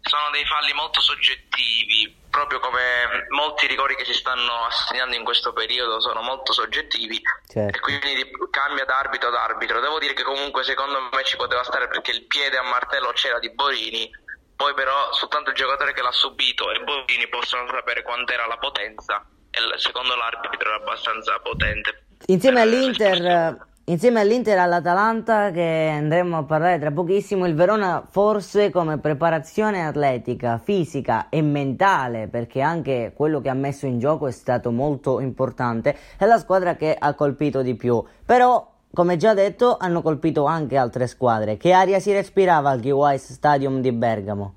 sono 0.00 0.30
dei 0.30 0.44
falli 0.44 0.72
molto 0.72 1.00
soggettivi, 1.00 2.14
proprio 2.28 2.58
come 2.60 3.26
molti 3.30 3.66
rigori 3.66 3.94
che 3.96 4.04
si 4.04 4.12
stanno 4.12 4.64
assegnando 4.64 5.14
in 5.14 5.24
questo 5.24 5.52
periodo 5.52 6.00
sono 6.00 6.20
molto 6.20 6.52
soggettivi 6.52 7.20
certo. 7.46 7.76
e 7.76 7.80
quindi 7.80 8.30
cambia 8.50 8.84
da 8.84 8.98
arbitro 8.98 9.28
ad 9.28 9.34
arbitro. 9.34 9.80
Devo 9.80 9.98
dire 9.98 10.12
che 10.12 10.22
comunque 10.22 10.62
secondo 10.64 11.08
me 11.10 11.24
ci 11.24 11.36
poteva 11.36 11.62
stare 11.62 11.88
perché 11.88 12.10
il 12.10 12.24
piede 12.24 12.58
a 12.58 12.62
martello 12.62 13.12
c'era 13.12 13.38
di 13.38 13.50
Borini, 13.50 14.10
poi 14.56 14.74
però 14.74 15.12
soltanto 15.12 15.50
il 15.50 15.56
giocatore 15.56 15.92
che 15.92 16.02
l'ha 16.02 16.12
subito 16.12 16.70
e 16.70 16.82
Borini 16.82 17.28
possono 17.28 17.66
sapere 17.68 18.02
quant'era 18.02 18.46
la 18.46 18.56
potenza 18.56 19.24
e 19.50 19.58
secondo 19.78 20.14
l'arbitro 20.16 20.58
era 20.60 20.76
abbastanza 20.76 21.38
potente. 21.40 22.06
Insieme 22.26 22.60
all'Inter 22.60 23.72
Insieme 23.86 24.20
all'Inter 24.20 24.56
e 24.56 24.60
all'Atalanta 24.60 25.50
che 25.50 25.90
andremo 25.92 26.38
a 26.38 26.44
parlare 26.44 26.78
tra 26.78 26.90
pochissimo, 26.90 27.44
il 27.44 27.54
Verona 27.54 28.02
forse 28.08 28.70
come 28.70 28.98
preparazione 28.98 29.84
atletica, 29.84 30.56
fisica 30.56 31.28
e 31.28 31.42
mentale, 31.42 32.28
perché 32.28 32.62
anche 32.62 33.12
quello 33.14 33.42
che 33.42 33.50
ha 33.50 33.54
messo 33.54 33.84
in 33.84 33.98
gioco 33.98 34.26
è 34.26 34.30
stato 34.30 34.70
molto 34.70 35.20
importante, 35.20 35.98
è 36.16 36.24
la 36.24 36.38
squadra 36.38 36.76
che 36.76 36.96
ha 36.98 37.12
colpito 37.12 37.60
di 37.60 37.74
più. 37.74 38.02
Però, 38.24 38.73
come 38.94 39.16
già 39.16 39.34
detto, 39.34 39.76
hanno 39.76 40.00
colpito 40.00 40.46
anche 40.46 40.76
altre 40.76 41.06
squadre. 41.06 41.56
Che 41.56 41.72
aria 41.72 42.00
si 42.00 42.12
respirava 42.12 42.70
al 42.70 42.80
G-Wise 42.80 43.34
Stadium 43.34 43.80
di 43.80 43.92
Bergamo? 43.92 44.54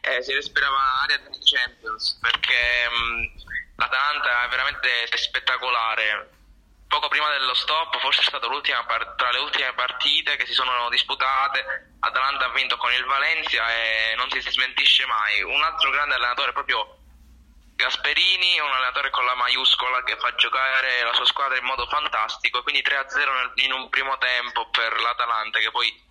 Eh, 0.00 0.22
si 0.22 0.32
respirava 0.32 0.76
aria 1.02 1.18
di 1.18 1.38
Champions, 1.42 2.18
perché 2.20 2.54
mh, 2.88 2.94
mm, 2.94 3.24
l'Atalanta 3.76 4.44
è 4.44 4.48
veramente 4.48 4.88
spettacolare 5.16 6.30
poco 6.86 7.08
prima 7.08 7.28
dello 7.30 7.54
stop, 7.54 7.98
forse 7.98 8.20
è 8.20 8.24
stata 8.24 8.46
part- 8.86 9.16
tra 9.16 9.30
le 9.30 9.38
ultime 9.38 9.72
partite 9.74 10.36
che 10.36 10.46
si 10.46 10.52
sono 10.52 10.88
disputate. 10.90 11.94
Atalanta 12.00 12.46
ha 12.46 12.52
vinto 12.52 12.76
con 12.76 12.92
il 12.92 13.04
Valencia 13.04 13.68
e 13.72 14.14
non 14.16 14.30
si 14.30 14.40
smentisce 14.40 15.04
mai. 15.06 15.42
Un 15.42 15.62
altro 15.62 15.90
grande 15.90 16.14
allenatore 16.14 16.52
proprio 16.52 16.98
Gasperini, 17.76 18.58
un 18.58 18.70
allenatore 18.70 19.10
con 19.10 19.26
la 19.26 19.34
maiuscola 19.34 20.02
che 20.02 20.16
fa 20.16 20.34
giocare 20.34 21.02
la 21.02 21.12
sua 21.12 21.26
squadra 21.26 21.58
in 21.58 21.64
modo 21.64 21.86
fantastico. 21.86 22.62
Quindi 22.62 22.82
3-0 22.82 23.52
in 23.64 23.72
un 23.72 23.90
primo 23.90 24.16
tempo 24.16 24.70
per 24.70 24.98
l'Atalanta 25.00 25.58
che 25.58 25.70
poi 25.70 26.04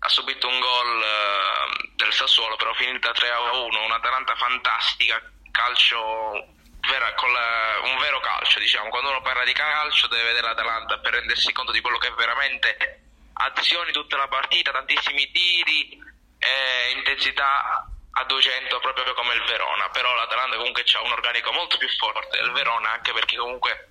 ha 0.00 0.08
subito 0.08 0.48
un 0.48 0.58
gol 0.58 1.02
eh, 1.02 1.90
del 1.94 2.12
Sassuolo, 2.12 2.56
però 2.56 2.74
finita 2.74 3.12
3-1. 3.12 3.84
Un'Atalanta 3.84 4.34
fantastica, 4.34 5.22
calcio 5.52 6.48
vera, 6.88 7.14
la, 7.14 7.88
un 7.88 7.96
vero 7.98 8.18
calcio, 8.18 8.58
diciamo. 8.58 8.88
Quando 8.88 9.10
uno 9.10 9.22
parla 9.22 9.44
di 9.44 9.52
calcio 9.52 10.08
deve 10.08 10.24
vedere 10.24 10.48
l'Atalanta 10.48 10.98
per 10.98 11.12
rendersi 11.12 11.52
conto 11.52 11.70
di 11.70 11.80
quello 11.80 11.98
che 11.98 12.08
è 12.08 12.12
veramente 12.14 13.02
azioni 13.34 13.92
tutta 13.92 14.16
la 14.16 14.28
partita, 14.28 14.72
tantissimi 14.72 15.30
tiri, 15.30 15.96
eh, 16.38 16.90
intensità 16.96 17.88
a 18.14 18.24
200 18.24 18.80
proprio 18.80 19.14
come 19.14 19.34
il 19.34 19.44
Verona. 19.44 19.88
Però 19.90 20.12
l'Atalanta 20.14 20.56
comunque 20.56 20.84
ha 20.92 21.00
un 21.00 21.12
organico 21.12 21.52
molto 21.52 21.76
più 21.76 21.88
forte 21.88 22.40
del 22.40 22.52
Verona 22.52 22.92
anche 22.92 23.12
perché 23.12 23.36
comunque 23.36 23.88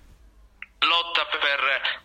lotta 0.78 1.26
per 1.26 2.02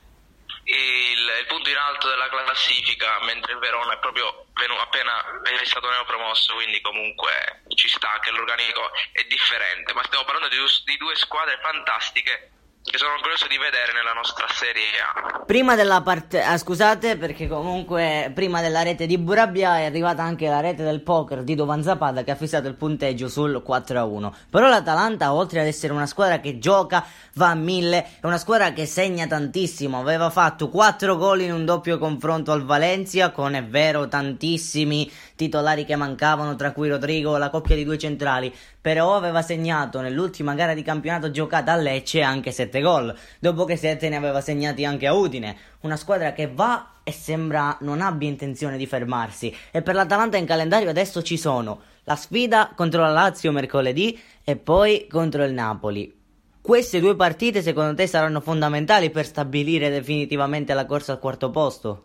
il, 0.63 1.33
il, 1.39 1.45
punto 1.47 1.69
in 1.69 1.77
alto 1.77 2.09
della 2.09 2.29
classifica, 2.29 3.19
mentre 3.23 3.53
il 3.53 3.59
Verona 3.59 3.93
è 3.93 3.99
proprio 3.99 4.45
venuto, 4.53 4.81
appena 4.81 5.41
è 5.41 5.65
stato 5.65 5.89
neopromosso, 5.89 6.53
quindi 6.53 6.79
comunque 6.81 7.63
ci 7.75 7.87
sta 7.87 8.19
che 8.19 8.31
l'organico 8.31 8.91
è 9.11 9.23
differente. 9.23 9.93
Ma 9.93 10.03
stiamo 10.03 10.25
parlando 10.25 10.47
di, 10.47 10.57
di 10.85 10.97
due 10.97 11.15
squadre 11.15 11.59
fantastiche 11.61 12.51
che 12.81 12.97
sono 12.97 13.19
curioso 13.21 13.45
di 13.47 13.57
vedere 13.57 13.93
nella 13.93 14.13
nostra 14.13 14.47
Serie 14.49 14.97
A. 15.03 15.43
Prima 15.45 15.75
della 15.75 16.01
parte... 16.01 16.41
Ah, 16.41 16.57
scusate 16.57 17.17
perché 17.17 17.47
comunque 17.47 18.31
prima 18.33 18.61
della 18.61 18.81
rete 18.81 19.05
di 19.05 19.17
Burabia 19.17 19.77
è 19.77 19.85
arrivata 19.85 20.23
anche 20.23 20.47
la 20.47 20.59
rete 20.59 20.83
del 20.83 21.01
poker 21.01 21.43
di 21.43 21.55
Dovan 21.55 21.83
Zapata 21.83 22.23
che 22.23 22.31
ha 22.31 22.35
fissato 22.35 22.67
il 22.67 22.75
punteggio 22.75 23.27
sul 23.27 23.63
4-1. 23.65 24.31
Però 24.49 24.67
l'Atalanta 24.67 25.33
oltre 25.33 25.59
ad 25.59 25.67
essere 25.67 25.93
una 25.93 26.07
squadra 26.07 26.39
che 26.39 26.57
gioca, 26.57 27.05
va 27.33 27.49
a 27.49 27.55
mille, 27.55 28.07
è 28.21 28.25
una 28.25 28.37
squadra 28.37 28.73
che 28.73 28.85
segna 28.85 29.27
tantissimo. 29.27 29.99
Aveva 29.99 30.29
fatto 30.29 30.69
4 30.69 31.15
gol 31.17 31.41
in 31.41 31.53
un 31.53 31.65
doppio 31.65 31.97
confronto 31.97 32.51
al 32.51 32.63
Valencia 32.63 33.31
con 33.31 33.53
è 33.53 33.63
vero 33.63 34.07
tantissimi 34.07 35.11
titolari 35.39 35.85
che 35.85 35.95
mancavano 35.95 36.57
tra 36.57 36.73
cui 36.73 36.89
Rodrigo, 36.89 37.37
la 37.37 37.49
coppia 37.49 37.73
di 37.73 37.85
due 37.85 37.97
centrali 37.97 38.53
però 38.81 39.15
aveva 39.15 39.41
segnato 39.41 40.01
nell'ultima 40.01 40.53
gara 40.53 40.73
di 40.73 40.81
campionato 40.81 41.31
giocata 41.31 41.71
a 41.71 41.77
Lecce 41.77 42.21
anche 42.21 42.51
7 42.51 42.81
gol, 42.81 43.17
dopo 43.39 43.63
che 43.63 43.77
7 43.77 44.09
ne 44.09 44.17
aveva 44.17 44.41
segnati 44.41 44.83
anche 44.83 45.07
a 45.07 45.13
Udine, 45.13 45.55
una 45.81 45.95
squadra 45.95 46.33
che 46.33 46.51
va 46.53 46.95
e 47.03 47.13
sembra 47.13 47.77
non 47.81 48.01
abbia 48.01 48.27
intenzione 48.27 48.75
di 48.75 48.85
fermarsi 48.85 49.55
e 49.71 49.81
per 49.81 49.95
l'Atalanta 49.95 50.35
in 50.35 50.45
calendario 50.45 50.89
adesso 50.89 51.21
ci 51.21 51.37
sono 51.37 51.79
la 52.03 52.17
sfida 52.17 52.73
contro 52.75 53.01
la 53.01 53.09
Lazio 53.09 53.53
mercoledì 53.53 54.19
e 54.43 54.57
poi 54.57 55.07
contro 55.09 55.45
il 55.45 55.53
Napoli. 55.53 56.17
Queste 56.59 56.99
due 56.99 57.15
partite 57.15 57.61
secondo 57.61 57.95
te 57.95 58.07
saranno 58.07 58.41
fondamentali 58.41 59.09
per 59.09 59.25
stabilire 59.25 59.89
definitivamente 59.89 60.73
la 60.73 60.85
corsa 60.85 61.13
al 61.13 61.19
quarto 61.19 61.49
posto? 61.49 62.03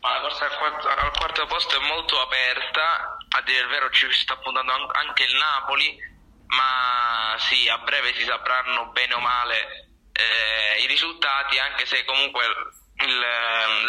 Ma 0.00 0.14
la 0.14 0.20
corsa 0.20 0.44
al 0.44 0.57
posto 1.58 1.74
è 1.74 1.80
molto 1.80 2.20
aperta 2.20 3.16
a 3.30 3.40
dire 3.42 3.62
il 3.62 3.66
vero 3.66 3.90
ci 3.90 4.06
sta 4.12 4.36
puntando 4.36 4.72
anche 4.92 5.24
il 5.24 5.34
Napoli, 5.34 5.98
ma 6.46 7.34
sì, 7.36 7.68
a 7.68 7.78
breve 7.78 8.14
si 8.14 8.22
sapranno 8.22 8.86
bene 8.92 9.14
o 9.14 9.18
male 9.18 9.88
eh, 10.12 10.80
i 10.80 10.86
risultati, 10.86 11.58
anche 11.58 11.84
se 11.84 12.04
comunque 12.04 12.46
il, 12.46 13.26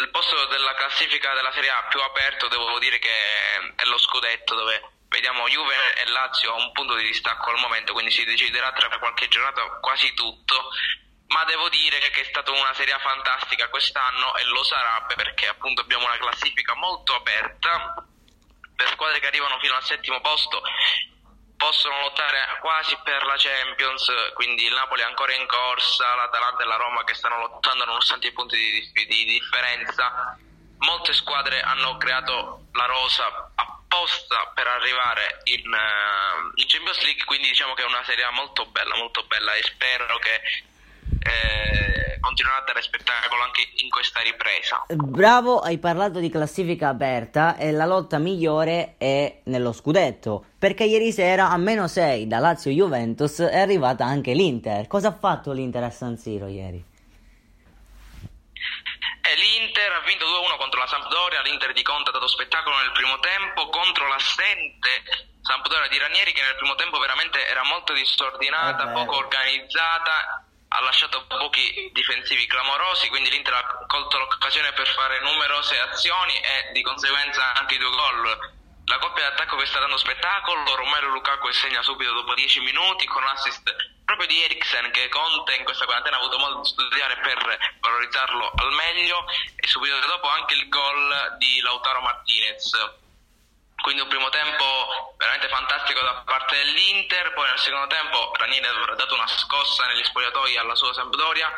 il, 0.00 0.08
posto 0.10 0.46
della 0.46 0.74
classifica 0.74 1.32
della 1.34 1.52
Serie 1.52 1.70
A 1.70 1.84
più 1.84 2.00
aperto 2.00 2.48
devo 2.48 2.76
dire 2.80 2.98
che 2.98 3.74
è 3.76 3.84
lo 3.84 3.98
scudetto 3.98 4.56
dove 4.56 5.04
vediamo 5.06 5.46
Juve 5.46 5.94
e 5.94 6.10
Lazio 6.10 6.52
a 6.52 6.56
un 6.56 6.72
punto 6.72 6.96
di 6.96 7.04
distacco 7.04 7.50
al 7.50 7.60
momento, 7.60 7.92
quindi 7.92 8.10
si 8.10 8.24
deciderà 8.24 8.72
tra 8.72 8.98
qualche 8.98 9.28
giornata 9.28 9.62
quasi 9.80 10.12
tutto. 10.14 10.70
Ma 11.30 11.44
devo 11.44 11.68
dire 11.68 11.98
che 11.98 12.20
è 12.20 12.24
stata 12.24 12.50
una 12.50 12.74
serie 12.74 12.98
fantastica 12.98 13.68
quest'anno 13.68 14.36
e 14.36 14.44
lo 14.44 14.62
sarà 14.64 15.06
perché 15.14 15.46
appunto 15.48 15.82
abbiamo 15.82 16.06
una 16.06 16.18
classifica 16.18 16.74
molto 16.74 17.14
aperta 17.14 17.94
le 18.80 18.86
squadre 18.92 19.20
che 19.20 19.26
arrivano 19.26 19.58
fino 19.58 19.74
al 19.74 19.84
settimo 19.84 20.20
posto 20.20 20.62
possono 21.56 22.00
lottare 22.00 22.56
quasi 22.60 22.96
per 23.04 23.22
la 23.26 23.34
Champions, 23.36 24.10
quindi 24.32 24.64
il 24.64 24.72
Napoli 24.72 25.02
è 25.02 25.04
ancora 25.04 25.34
in 25.34 25.46
corsa, 25.46 26.14
l'Atalanta 26.14 26.62
e 26.62 26.66
la 26.66 26.76
Roma 26.76 27.04
che 27.04 27.12
stanno 27.12 27.36
lottando 27.36 27.84
nonostante 27.84 28.28
i 28.28 28.32
punti 28.32 28.56
di, 28.56 28.90
di, 28.92 29.06
di 29.06 29.24
differenza. 29.26 30.38
Molte 30.78 31.12
squadre 31.12 31.60
hanno 31.60 31.98
creato 31.98 32.68
la 32.72 32.86
rosa 32.86 33.52
apposta 33.54 34.50
per 34.54 34.68
arrivare 34.68 35.40
in, 35.44 35.70
uh, 35.70 36.50
in 36.54 36.66
Champions 36.66 37.02
League, 37.02 37.24
quindi 37.24 37.48
diciamo 37.48 37.74
che 37.74 37.82
è 37.82 37.86
una 37.86 38.04
serie 38.04 38.26
molto 38.30 38.64
bella, 38.64 38.96
molto 38.96 39.22
bella 39.24 39.52
e 39.52 39.62
spero 39.62 40.16
che 40.16 40.40
eh, 41.20 42.18
continuerà 42.20 42.58
a 42.58 42.64
dare 42.64 42.82
spettacolo 42.82 43.42
anche 43.42 43.68
in 43.76 43.90
questa 43.90 44.20
ripresa. 44.20 44.84
Bravo, 44.88 45.60
hai 45.60 45.78
parlato 45.78 46.18
di 46.18 46.30
classifica 46.30 46.88
aperta 46.88 47.56
e 47.56 47.72
la 47.72 47.84
lotta 47.84 48.18
migliore 48.18 48.94
è 48.96 49.40
nello 49.44 49.72
scudetto, 49.72 50.44
perché 50.58 50.84
ieri 50.84 51.12
sera 51.12 51.50
a 51.50 51.56
meno 51.56 51.88
6 51.88 52.26
da 52.26 52.38
Lazio 52.38 52.70
Juventus 52.70 53.40
è 53.40 53.58
arrivata 53.58 54.04
anche 54.04 54.32
l'Inter. 54.32 54.86
Cosa 54.86 55.08
ha 55.08 55.16
fatto 55.18 55.52
l'Inter 55.52 55.82
a 55.84 55.90
San 55.90 56.16
Siro 56.16 56.46
ieri? 56.46 56.82
Eh, 59.22 59.34
L'Inter 59.36 59.92
ha 59.92 60.02
vinto 60.06 60.24
2-1 60.24 60.56
contro 60.58 60.80
la 60.80 60.86
Sampdoria, 60.86 61.42
l'Inter 61.42 61.72
di 61.72 61.82
Conte 61.82 62.10
ha 62.10 62.12
dato 62.12 62.26
spettacolo 62.26 62.76
nel 62.78 62.92
primo 62.92 63.18
tempo 63.20 63.68
contro 63.68 64.08
l'assente 64.08 64.90
Sampdoria 65.42 65.88
di 65.88 65.98
Ranieri 65.98 66.32
che 66.32 66.42
nel 66.42 66.56
primo 66.56 66.74
tempo 66.74 66.98
veramente 66.98 67.46
era 67.46 67.62
molto 67.64 67.92
disordinata, 67.92 68.90
eh 68.90 68.92
poco 68.92 69.16
organizzata 69.16 70.49
ha 70.80 70.84
lasciato 70.84 71.24
pochi 71.26 71.90
difensivi 71.92 72.46
clamorosi, 72.46 73.08
quindi 73.08 73.30
l'Inter 73.30 73.54
ha 73.54 73.84
colto 73.86 74.16
l'occasione 74.16 74.72
per 74.72 74.88
fare 74.88 75.20
numerose 75.20 75.78
azioni 75.78 76.34
e 76.40 76.72
di 76.72 76.82
conseguenza 76.82 77.52
anche 77.52 77.76
due 77.76 77.90
gol. 77.90 78.58
La 78.86 78.98
coppia 78.98 79.28
d'attacco 79.28 79.56
che 79.56 79.66
sta 79.66 79.78
dando 79.78 79.98
spettacolo, 79.98 80.74
Romero 80.74 81.10
Lukaku 81.10 81.52
segna 81.52 81.82
subito 81.82 82.12
dopo 82.12 82.34
10 82.34 82.60
minuti 82.60 83.06
con 83.06 83.22
l'assist 83.22 83.62
proprio 84.04 84.26
di 84.26 84.42
Eriksen 84.42 84.90
che 84.90 85.08
Conte 85.08 85.54
in 85.54 85.64
questa 85.64 85.84
quarantena 85.84 86.16
ha 86.16 86.18
avuto 86.18 86.38
modo 86.38 86.60
di 86.60 86.68
studiare 86.68 87.16
per 87.18 87.58
valorizzarlo 87.78 88.50
al 88.56 88.72
meglio 88.72 89.24
e 89.54 89.66
subito 89.68 89.94
dopo 90.06 90.28
anche 90.28 90.54
il 90.54 90.68
gol 90.68 91.36
di 91.38 91.60
Lautaro 91.60 92.00
Martinez. 92.00 92.72
Quindi 93.80 94.02
un 94.02 94.08
primo 94.08 94.28
tempo 94.28 95.14
veramente 95.16 95.48
fantastico 95.48 96.00
da 96.00 96.22
parte 96.24 96.56
dell'Inter, 96.56 97.32
poi 97.32 97.48
nel 97.48 97.58
secondo 97.58 97.86
tempo 97.86 98.32
Ranieri 98.36 98.66
ha 98.66 98.94
dato 98.94 99.14
una 99.14 99.26
scossa 99.26 99.86
negli 99.86 100.04
spogliatoi 100.04 100.56
alla 100.56 100.74
sua 100.74 100.92
Sampdoria 100.92 101.52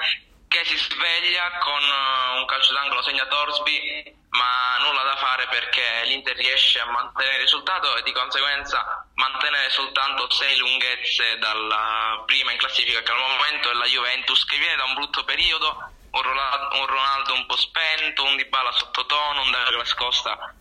che 0.48 0.64
si 0.64 0.76
sveglia 0.76 1.58
con 1.58 1.80
eh, 1.80 2.38
un 2.38 2.44
calcio 2.44 2.74
d'angolo 2.74 3.02
segna 3.02 3.26
Torsby 3.26 4.20
ma 4.30 4.76
nulla 4.80 5.02
da 5.02 5.16
fare 5.16 5.46
perché 5.48 6.02
l'Inter 6.04 6.36
riesce 6.36 6.78
a 6.78 6.90
mantenere 6.90 7.36
il 7.36 7.42
risultato 7.42 7.96
e 7.96 8.02
di 8.02 8.12
conseguenza 8.12 9.06
mantenere 9.14 9.70
soltanto 9.70 10.30
sei 10.30 10.56
lunghezze 10.58 11.38
dalla 11.38 12.22
prima 12.26 12.52
in 12.52 12.58
classifica 12.58 13.00
che 13.00 13.10
al 13.10 13.18
momento 13.18 13.70
è 13.70 13.72
la 13.72 13.86
Juventus 13.86 14.44
che 14.44 14.58
viene 14.58 14.76
da 14.76 14.84
un 14.84 14.94
brutto 14.94 15.24
periodo 15.24 15.90
un 16.12 16.86
Ronaldo 16.86 17.32
un 17.32 17.46
po' 17.46 17.56
spento, 17.56 18.22
un 18.24 18.36
Dybala 18.36 18.70
sottotono, 18.72 19.40
un 19.40 19.50
Douglas 19.50 19.94
Costa 19.94 20.54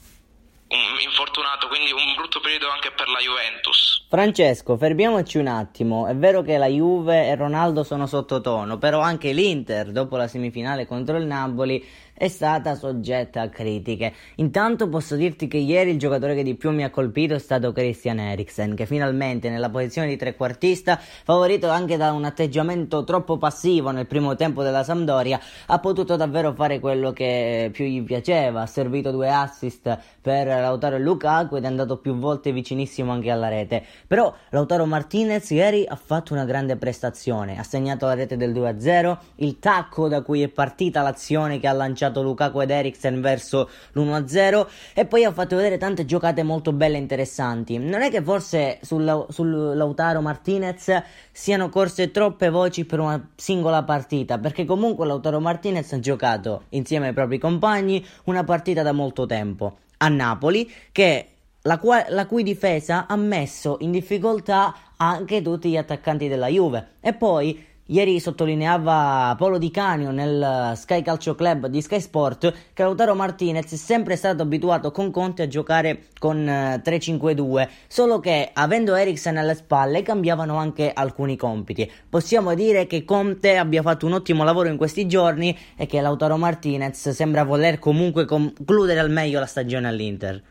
infortunato, 1.03 1.67
quindi 1.67 1.91
un 1.91 2.15
brutto 2.15 2.39
periodo 2.39 2.69
anche 2.69 2.91
per 2.91 3.07
la 3.09 3.19
Juventus. 3.19 4.05
Francesco, 4.07 4.77
fermiamoci 4.77 5.37
un 5.37 5.47
attimo. 5.47 6.07
È 6.07 6.15
vero 6.15 6.41
che 6.41 6.57
la 6.57 6.67
Juve 6.67 7.27
e 7.27 7.35
Ronaldo 7.35 7.83
sono 7.83 8.07
sottotono, 8.07 8.77
però 8.77 8.99
anche 8.99 9.31
l'Inter, 9.31 9.91
dopo 9.91 10.17
la 10.17 10.27
semifinale 10.27 10.85
contro 10.85 11.17
il 11.17 11.25
Napoli, 11.25 11.83
è 12.21 12.27
stata 12.27 12.75
soggetta 12.75 13.41
a 13.41 13.49
critiche. 13.49 14.13
Intanto 14.35 14.87
posso 14.87 15.15
dirti 15.15 15.47
che 15.47 15.57
ieri 15.57 15.89
il 15.89 15.97
giocatore 15.97 16.35
che 16.35 16.43
di 16.43 16.53
più 16.53 16.69
mi 16.69 16.83
ha 16.83 16.91
colpito 16.91 17.33
è 17.33 17.39
stato 17.39 17.71
Christian 17.71 18.19
Eriksen, 18.19 18.75
che 18.75 18.85
finalmente 18.85 19.49
nella 19.49 19.71
posizione 19.71 20.07
di 20.07 20.17
trequartista, 20.17 20.99
favorito 20.99 21.67
anche 21.69 21.97
da 21.97 22.11
un 22.11 22.23
atteggiamento 22.23 23.03
troppo 23.05 23.39
passivo 23.39 23.89
nel 23.89 24.05
primo 24.05 24.35
tempo 24.35 24.61
della 24.61 24.83
Sampdoria, 24.83 25.39
ha 25.65 25.79
potuto 25.79 26.15
davvero 26.15 26.53
fare 26.53 26.79
quello 26.79 27.11
che 27.11 27.71
più 27.73 27.85
gli 27.85 28.03
piaceva. 28.03 28.61
Ha 28.61 28.67
servito 28.67 29.09
due 29.09 29.27
assist 29.27 29.97
per 30.21 30.45
Lautaro 30.45 30.97
e 30.97 30.99
Lukaku 30.99 31.55
ed 31.55 31.63
è 31.63 31.67
andato 31.67 31.97
più 31.97 32.13
volte 32.19 32.51
vicinissimo 32.51 33.11
anche 33.11 33.31
alla 33.31 33.47
rete. 33.47 33.83
Però 34.05 34.31
Lautaro 34.51 34.85
Martinez 34.85 35.49
ieri 35.49 35.87
ha 35.87 35.95
fatto 35.95 36.33
una 36.33 36.45
grande 36.45 36.75
prestazione, 36.75 37.57
ha 37.57 37.63
segnato 37.63 38.05
la 38.05 38.13
rete 38.13 38.37
del 38.37 38.53
2-0, 38.53 39.17
il 39.37 39.57
tacco 39.57 40.07
da 40.07 40.21
cui 40.21 40.43
è 40.43 40.49
partita 40.49 41.01
l'azione 41.01 41.59
che 41.59 41.67
ha 41.67 41.73
lanciato 41.73 42.09
lanciato 42.11 42.21
Lukaku 42.21 42.61
ed 42.61 42.69
Eriksen 42.69 43.21
verso 43.21 43.69
l'1-0 43.93 44.67
e 44.93 45.05
poi 45.05 45.23
ha 45.23 45.31
fatto 45.31 45.55
vedere 45.55 45.77
tante 45.77 46.05
giocate 46.05 46.43
molto 46.43 46.73
belle 46.73 46.97
e 46.97 46.99
interessanti. 46.99 47.77
Non 47.77 48.01
è 48.01 48.11
che 48.11 48.21
forse 48.21 48.79
sul, 48.81 49.25
sul 49.29 49.75
Lautaro 49.75 50.21
Martinez 50.21 51.01
siano 51.31 51.69
corse 51.69 52.11
troppe 52.11 52.49
voci 52.49 52.85
per 52.85 52.99
una 52.99 53.29
singola 53.35 53.83
partita, 53.83 54.37
perché 54.37 54.65
comunque 54.65 55.07
Lautaro 55.07 55.39
Martinez 55.39 55.91
ha 55.93 55.99
giocato 55.99 56.65
insieme 56.69 57.07
ai 57.07 57.13
propri 57.13 57.39
compagni 57.39 58.05
una 58.25 58.43
partita 58.43 58.83
da 58.83 58.91
molto 58.91 59.25
tempo 59.25 59.77
a 59.97 60.09
Napoli 60.09 60.69
che 60.91 61.27
la, 61.63 61.77
qua- 61.77 62.05
la, 62.09 62.25
cui 62.25 62.43
difesa 62.43 63.05
ha 63.07 63.15
messo 63.15 63.77
in 63.81 63.91
difficoltà 63.91 64.75
anche 64.97 65.41
tutti 65.43 65.69
gli 65.69 65.77
attaccanti 65.77 66.27
della 66.27 66.47
Juve. 66.47 66.93
E 66.99 67.13
poi 67.13 67.69
Ieri 67.91 68.21
sottolineava 68.21 69.35
Polo 69.37 69.57
Di 69.57 69.69
Canio 69.69 70.11
nel 70.11 70.77
Sky 70.77 71.01
Calcio 71.01 71.35
Club 71.35 71.67
di 71.67 71.81
Sky 71.81 71.99
Sport 71.99 72.71
che 72.71 72.83
Lautaro 72.83 73.15
Martinez 73.15 73.69
è 73.69 73.75
sempre 73.75 74.15
stato 74.15 74.43
abituato 74.43 74.91
con 74.91 75.11
Conte 75.11 75.41
a 75.41 75.47
giocare 75.49 76.05
con 76.17 76.45
3-5-2, 76.45 77.59
eh, 77.59 77.69
solo 77.89 78.21
che 78.21 78.49
avendo 78.53 78.95
Eriksen 78.95 79.35
alle 79.35 79.55
spalle 79.55 80.03
cambiavano 80.03 80.55
anche 80.55 80.93
alcuni 80.93 81.35
compiti. 81.35 81.91
Possiamo 82.07 82.53
dire 82.53 82.87
che 82.87 83.03
Conte 83.03 83.57
abbia 83.57 83.81
fatto 83.81 84.05
un 84.05 84.13
ottimo 84.13 84.45
lavoro 84.45 84.69
in 84.69 84.77
questi 84.77 85.05
giorni 85.05 85.57
e 85.75 85.85
che 85.85 85.99
Lautaro 85.99 86.37
Martinez 86.37 87.09
sembra 87.09 87.43
voler 87.43 87.77
comunque 87.77 88.23
concludere 88.23 89.01
al 89.01 89.11
meglio 89.11 89.41
la 89.41 89.45
stagione 89.45 89.89
all'Inter. 89.89 90.41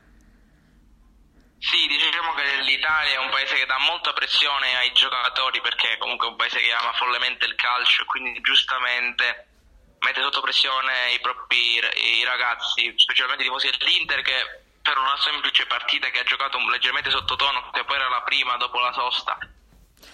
Sì, 1.56 1.76
diciamo 2.30 2.34
che 2.34 2.62
l'Italia 2.62 3.14
è 3.14 3.18
un 3.18 3.30
paese 3.30 3.56
che 3.56 3.66
dà 3.66 3.78
molta 3.78 4.12
pressione 4.12 4.76
ai 4.76 4.92
giocatori 4.92 5.60
perché 5.60 5.96
comunque 5.98 6.26
è 6.26 6.30
un 6.30 6.36
paese 6.36 6.60
che 6.60 6.72
ama 6.72 6.92
follemente 6.92 7.46
il 7.46 7.54
calcio 7.54 8.02
e 8.02 8.06
quindi 8.06 8.40
giustamente 8.40 9.46
mette 10.00 10.22
sotto 10.22 10.40
pressione 10.40 11.12
i 11.12 11.20
propri 11.20 11.76
i 11.76 12.24
ragazzi, 12.24 12.92
specialmente 12.96 13.42
i 13.42 13.46
tifosi 13.46 13.70
dell'Inter 13.76 14.22
che 14.22 14.62
per 14.82 14.96
una 14.96 15.16
semplice 15.18 15.66
partita 15.66 16.08
che 16.08 16.20
ha 16.20 16.24
giocato 16.24 16.58
leggermente 16.70 17.10
sottotono, 17.10 17.70
che 17.70 17.84
poi 17.84 17.96
era 17.96 18.08
la 18.08 18.22
prima 18.22 18.56
dopo 18.56 18.78
la 18.80 18.92
sosta, 18.92 19.38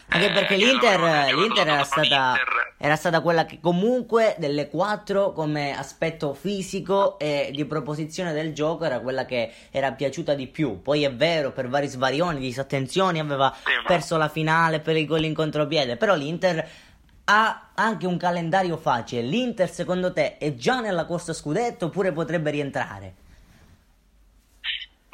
anche 0.09 0.31
perché 0.31 0.55
eh, 0.55 0.59
l'Inter, 0.59 1.35
l'Inter 1.35 1.67
era, 1.67 1.85
stata, 1.85 2.35
era, 2.79 2.97
stata, 2.97 3.21
quella 3.21 3.45
che 3.45 3.59
comunque 3.61 4.37
delle 4.39 4.69
quattro 4.69 5.33
come 5.33 5.77
aspetto 5.77 6.33
fisico 6.33 7.19
e 7.19 7.51
di 7.53 7.65
proposizione 7.65 8.33
del 8.33 8.53
gioco 8.53 8.85
era 8.85 9.01
quella 9.01 9.25
che 9.25 9.53
era 9.71 9.93
piaciuta 9.93 10.35
di 10.35 10.47
più. 10.47 10.81
Poi 10.81 11.03
è 11.03 11.13
vero, 11.13 11.51
per 11.51 11.69
vari 11.69 11.89
svarioni, 11.89 12.39
disattenzioni, 12.39 13.19
aveva 13.19 13.53
sì, 13.57 13.73
ma... 13.73 13.83
perso 13.87 14.17
la 14.17 14.29
finale 14.29 14.81
per 14.81 14.97
il 14.97 15.07
gol 15.07 15.25
in 15.25 15.35
contropiede, 15.35 15.97
però 15.97 16.15
l'Inter 16.15 16.69
ha 17.25 17.71
anche 17.75 18.07
un 18.07 18.17
calendario 18.17 18.77
facile. 18.77 19.23
L'Inter 19.23 19.69
secondo 19.69 20.13
te 20.13 20.39
è 20.39 20.55
già 20.55 20.81
nella 20.81 21.05
corsa 21.05 21.33
scudetto 21.33 21.87
oppure 21.87 22.13
potrebbe 22.13 22.51
rientrare? 22.51 23.15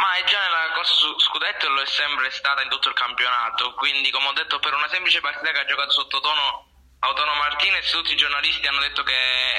Ma 0.03 0.15
è 0.15 0.25
già 0.25 0.41
nella 0.41 0.73
corsa 0.75 0.95
su 0.95 1.17
scudetto 1.21 1.67
e 1.67 1.69
lo 1.69 1.81
è 1.81 1.87
sempre 1.87 2.29
stata 2.33 2.61
in 2.61 2.69
tutto 2.69 2.88
il 2.88 2.95
campionato. 2.95 3.73
Quindi, 3.75 4.11
come 4.11 4.27
ho 4.27 4.33
detto, 4.33 4.59
per 4.59 4.75
una 4.75 4.88
semplice 4.88 5.21
partita 5.21 5.53
che 5.53 5.61
ha 5.61 5.65
giocato 5.65 5.93
sottotono 5.93 6.67
Autono 6.99 7.35
Martinez, 7.35 7.88
tutti 7.88 8.12
i 8.12 8.17
giornalisti 8.17 8.67
hanno 8.67 8.81
detto 8.81 9.05
che 9.05 9.15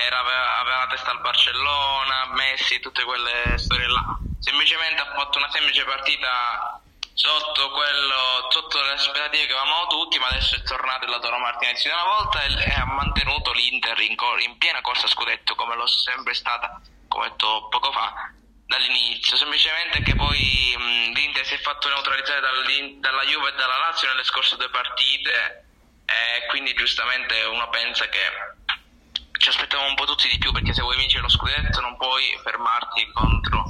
era, 0.05 0.19
aveva 0.19 0.79
la 0.79 0.87
testa 0.89 1.11
al 1.11 1.21
Barcellona, 1.21 2.25
Messi, 2.33 2.81
tutte 2.81 3.05
quelle 3.05 3.57
storie 3.57 3.87
là. 3.87 4.17
Semplicemente 4.39 5.01
ha 5.01 5.13
fatto 5.15 5.37
una 5.37 5.49
semplice 5.49 5.85
partita 5.85 6.81
sotto, 7.13 7.71
quello, 7.71 8.47
sotto 8.49 8.81
le 8.81 8.91
aspettative 8.91 9.45
che 9.45 9.53
avevamo 9.53 9.87
tutti, 9.87 10.19
ma 10.19 10.27
adesso 10.27 10.57
è 10.57 10.61
tornato 10.63 11.05
il 11.05 11.11
Lautaro 11.11 11.37
Martinez 11.37 11.81
di 11.81 11.87
una 11.87 12.03
volta 12.03 12.43
e, 12.43 12.73
ha 12.73 12.85
mantenuto 12.85 13.53
l'Inter 13.53 13.97
in, 14.01 14.17
in 14.39 14.57
piena 14.57 14.81
corsa 14.81 15.07
scudetto 15.07 15.55
come 15.55 15.75
lo 15.75 15.87
sempre 15.87 16.33
stata, 16.33 16.81
come 17.07 17.27
ho 17.27 17.29
detto 17.29 17.67
poco 17.69 17.93
fa 17.93 18.41
dall'inizio, 18.65 19.37
semplicemente 19.37 20.01
che 20.01 20.15
poi 20.15 20.75
mh, 20.77 21.13
l'Inter 21.13 21.45
si 21.45 21.53
è 21.55 21.59
fatto 21.59 21.89
neutralizzare 21.89 22.39
dalla 22.39 23.23
Juve 23.23 23.49
e 23.49 23.55
dalla 23.55 23.77
Lazio 23.77 24.07
nelle 24.07 24.23
scorse 24.23 24.55
due 24.55 24.69
partite 24.69 25.65
e 26.05 26.45
quindi 26.47 26.73
giustamente 26.73 27.43
uno 27.43 27.69
pensa 27.69 28.07
che 28.09 28.19
ci 29.39 29.49
aspettavamo 29.49 29.89
un 29.89 29.95
po' 29.95 30.05
tutti 30.05 30.29
di 30.29 30.37
più 30.37 30.51
perché 30.51 30.73
se 30.73 30.81
vuoi 30.81 30.97
vincere 30.97 31.23
lo 31.23 31.29
scudetto 31.29 31.81
non 31.81 31.97
puoi 31.97 32.23
fermarti 32.43 33.11
contro 33.11 33.65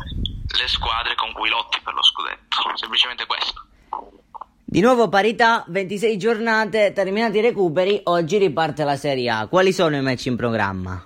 le 0.57 0.67
squadre 0.67 1.15
con 1.15 1.31
cui 1.33 1.49
lotti 1.49 1.79
per 1.81 1.93
lo 1.93 2.03
scudetto, 2.03 2.75
semplicemente 2.75 3.25
questo. 3.25 3.65
Di 4.65 4.81
nuovo 4.81 5.07
parità, 5.07 5.63
26 5.67 6.17
giornate, 6.17 6.93
terminati 6.93 7.37
i 7.37 7.41
recuperi, 7.41 8.01
oggi 8.05 8.37
riparte 8.37 8.83
la 8.83 8.95
Serie 8.95 9.29
A. 9.29 9.47
Quali 9.47 9.71
sono 9.71 9.95
i 9.95 10.01
match 10.01 10.25
in 10.25 10.35
programma? 10.35 11.03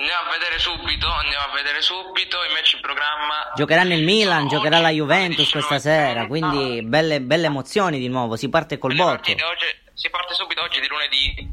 Andiamo 0.00 0.30
a 0.30 0.32
vedere 0.32 0.58
subito, 0.58 1.06
andiamo 1.10 1.52
a 1.52 1.54
vedere 1.54 1.82
subito 1.82 2.42
i 2.42 2.52
match 2.54 2.72
in 2.72 2.80
programma. 2.80 3.52
Giocheranno 3.54 3.92
il 3.92 4.02
Milan, 4.02 4.48
giocherà 4.48 4.80
la 4.80 4.88
Juventus 4.88 5.50
questa 5.50 5.78
sera, 5.78 6.26
quindi 6.26 6.80
belle, 6.80 7.20
belle, 7.20 7.46
emozioni 7.46 7.98
di 7.98 8.08
nuovo, 8.08 8.34
si 8.36 8.48
parte 8.48 8.78
col 8.78 8.94
botto. 8.94 9.30
Oggi, 9.30 9.36
si 9.92 10.08
parte 10.08 10.32
subito 10.32 10.62
oggi 10.62 10.80
di 10.80 10.88
lunedì, 10.88 11.52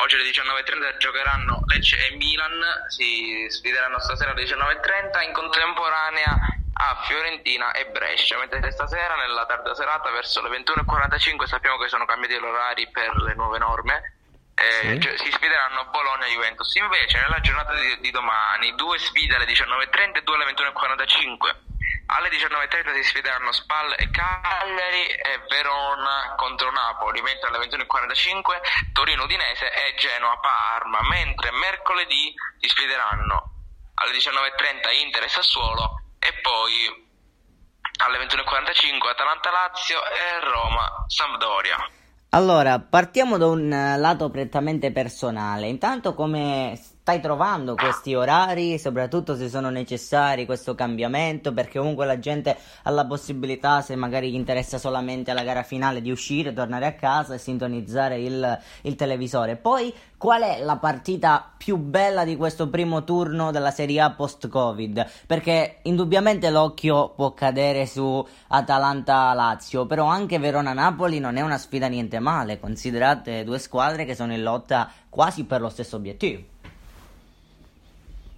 oggi 0.00 0.14
alle 0.14 0.24
19.30 0.24 0.96
giocheranno 0.96 1.60
Lecce 1.66 2.08
e 2.08 2.16
Milan, 2.16 2.58
si 2.88 3.44
sfideranno 3.50 4.00
stasera 4.00 4.30
alle 4.30 4.44
19.30 4.44 5.26
in 5.26 5.32
contemporanea 5.34 6.32
a 6.72 7.02
Fiorentina 7.04 7.72
e 7.72 7.84
Brescia, 7.84 8.38
mentre 8.38 8.72
stasera 8.72 9.14
nella 9.16 9.44
tarda 9.44 9.74
serata 9.74 10.10
verso 10.10 10.40
le 10.40 10.48
21.45 10.56 11.44
sappiamo 11.44 11.76
che 11.76 11.88
sono 11.88 12.06
cambiati 12.06 12.32
gli 12.32 12.46
orari 12.46 12.88
per 12.88 13.14
le 13.20 13.34
nuove 13.34 13.58
norme 13.58 14.14
eh, 14.54 14.94
sì. 14.94 15.00
cioè, 15.00 15.16
si 15.18 15.30
sfideranno 15.30 15.86
Bologna 15.86 16.26
e 16.26 16.32
Juventus. 16.32 16.74
Invece, 16.76 17.20
nella 17.20 17.40
giornata 17.40 17.74
di, 17.74 18.00
di, 18.00 18.10
domani, 18.10 18.74
due 18.74 18.98
sfide 18.98 19.36
alle 19.36 19.46
19.30 19.46 20.16
e 20.16 20.22
due 20.22 20.34
alle 20.36 20.52
21.45. 20.52 21.70
Alle 22.06 22.28
19.30 22.28 22.94
si 22.94 23.02
sfideranno 23.04 23.52
Spal 23.52 23.94
e 23.96 24.10
Cagliari 24.10 25.06
e 25.06 25.40
Verona 25.48 26.34
contro 26.36 26.70
Napoli, 26.70 27.22
mentre 27.22 27.48
alle 27.48 27.66
21.45 27.66 28.92
Torino 28.92 29.24
Udinese 29.24 29.72
e 29.72 29.94
Genoa 29.96 30.36
Parma, 30.38 31.00
mentre 31.08 31.50
mercoledì 31.52 32.34
si 32.60 32.68
sfideranno 32.68 33.50
alle 33.94 34.12
19.30 34.12 35.00
Inter 35.00 35.22
e 35.22 35.28
Sassuolo 35.28 36.02
e 36.18 36.32
poi 36.40 37.10
alle 38.04 38.18
21.45 38.18 39.08
Atalanta 39.08 39.50
Lazio 39.50 40.04
e 40.04 40.40
Roma 40.40 41.04
Sampdoria. 41.06 42.01
Allora, 42.34 42.80
partiamo 42.80 43.36
da 43.36 43.46
un 43.46 43.68
lato 43.68 44.30
prettamente 44.30 44.90
personale. 44.90 45.68
Intanto, 45.68 46.14
come 46.14 46.78
stai 47.12 47.20
trovando 47.20 47.74
questi 47.74 48.14
orari, 48.14 48.78
soprattutto 48.78 49.36
se 49.36 49.50
sono 49.50 49.68
necessari 49.68 50.46
questo 50.46 50.74
cambiamento, 50.74 51.52
perché 51.52 51.78
comunque 51.78 52.06
la 52.06 52.18
gente 52.18 52.56
ha 52.84 52.90
la 52.90 53.04
possibilità, 53.04 53.82
se 53.82 53.94
magari 53.96 54.30
gli 54.30 54.34
interessa 54.34 54.78
solamente 54.78 55.34
la 55.34 55.42
gara 55.42 55.62
finale, 55.62 56.00
di 56.00 56.10
uscire, 56.10 56.54
tornare 56.54 56.86
a 56.86 56.94
casa 56.94 57.34
e 57.34 57.38
sintonizzare 57.38 58.18
il, 58.18 58.58
il 58.82 58.94
televisore. 58.94 59.56
Poi, 59.56 59.92
qual 60.16 60.40
è 60.40 60.62
la 60.62 60.76
partita 60.76 61.52
più 61.54 61.76
bella 61.76 62.24
di 62.24 62.34
questo 62.36 62.70
primo 62.70 63.04
turno 63.04 63.50
della 63.50 63.72
Serie 63.72 64.00
A 64.00 64.12
post-Covid? 64.12 65.06
Perché 65.26 65.80
indubbiamente 65.82 66.48
l'occhio 66.48 67.10
può 67.10 67.34
cadere 67.34 67.84
su 67.84 68.26
Atalanta-Lazio, 68.48 69.84
però 69.84 70.06
anche 70.06 70.38
Verona-Napoli 70.38 71.18
non 71.18 71.36
è 71.36 71.42
una 71.42 71.58
sfida 71.58 71.88
niente 71.88 72.20
male, 72.20 72.58
considerate 72.58 73.44
due 73.44 73.58
squadre 73.58 74.06
che 74.06 74.14
sono 74.14 74.32
in 74.32 74.42
lotta 74.42 74.90
quasi 75.10 75.44
per 75.44 75.60
lo 75.60 75.68
stesso 75.68 75.96
obiettivo. 75.96 76.51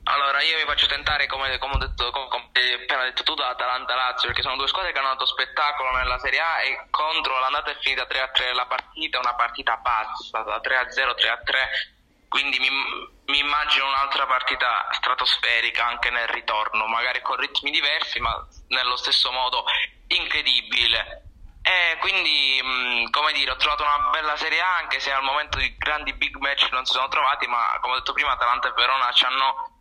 Allora, 0.07 0.43
io 0.43 0.59
mi 0.59 0.65
faccio 0.65 0.87
tentare, 0.87 1.27
come, 1.27 1.57
come 1.57 1.79
detto, 1.79 2.11
come, 2.11 2.29
come 2.29 2.51
hai 2.53 2.75
appena 2.75 3.05
detto 3.05 3.23
tu, 3.23 3.35
da 3.35 3.49
Atalanta-Lazio, 3.49 4.29
perché 4.29 4.43
sono 4.43 4.57
due 4.57 4.69
squadre 4.69 4.93
che 4.93 4.99
hanno 4.99 5.09
dato 5.09 5.25
spettacolo 5.25 5.97
nella 5.97 6.19
Serie 6.19 6.41
A 6.41 6.63
e 6.63 6.87
contro 6.91 7.39
l'andata 7.39 7.71
è 7.71 7.79
finita 7.81 8.07
3-3 8.07 8.55
la 8.55 8.67
partita, 8.67 9.19
una 9.19 9.35
partita 9.35 9.79
pazza, 9.79 10.41
da 10.43 10.61
3-0, 10.61 11.15
3-3, 11.15 12.29
quindi 12.29 12.59
mi, 12.59 12.69
mi 12.69 13.39
immagino 13.39 13.87
un'altra 13.87 14.27
partita 14.27 14.89
stratosferica 14.91 15.87
anche 15.87 16.11
nel 16.11 16.29
ritorno, 16.29 16.87
magari 16.87 17.23
con 17.23 17.37
ritmi 17.37 17.71
diversi, 17.71 18.21
ma 18.21 18.47
nello 18.69 18.97
stesso 18.97 19.33
modo 19.33 19.65
incredibile. 20.09 21.23
E 21.63 21.97
quindi, 22.01 22.61
mh, 22.63 23.11
come 23.11 23.33
dire, 23.33 23.53
ho 23.53 23.57
trovato 23.57 23.85
una 23.85 24.11
bella 24.11 24.37
Serie 24.37 24.61
A, 24.61 24.77
anche 24.77 25.01
se 25.01 25.11
al 25.11 25.23
momento 25.23 25.57
di 25.57 25.75
grandi 25.79 26.13
big 26.13 26.37
match 26.37 26.69
non 26.73 26.85
si 26.85 26.93
sono 26.93 27.09
trovati, 27.09 27.47
ma 27.47 27.79
come 27.81 27.95
ho 27.95 27.99
detto 27.99 28.13
prima, 28.13 28.33
Atalanta 28.33 28.69
e 28.69 28.73
Verona 28.73 29.11
ci 29.13 29.25
hanno 29.25 29.74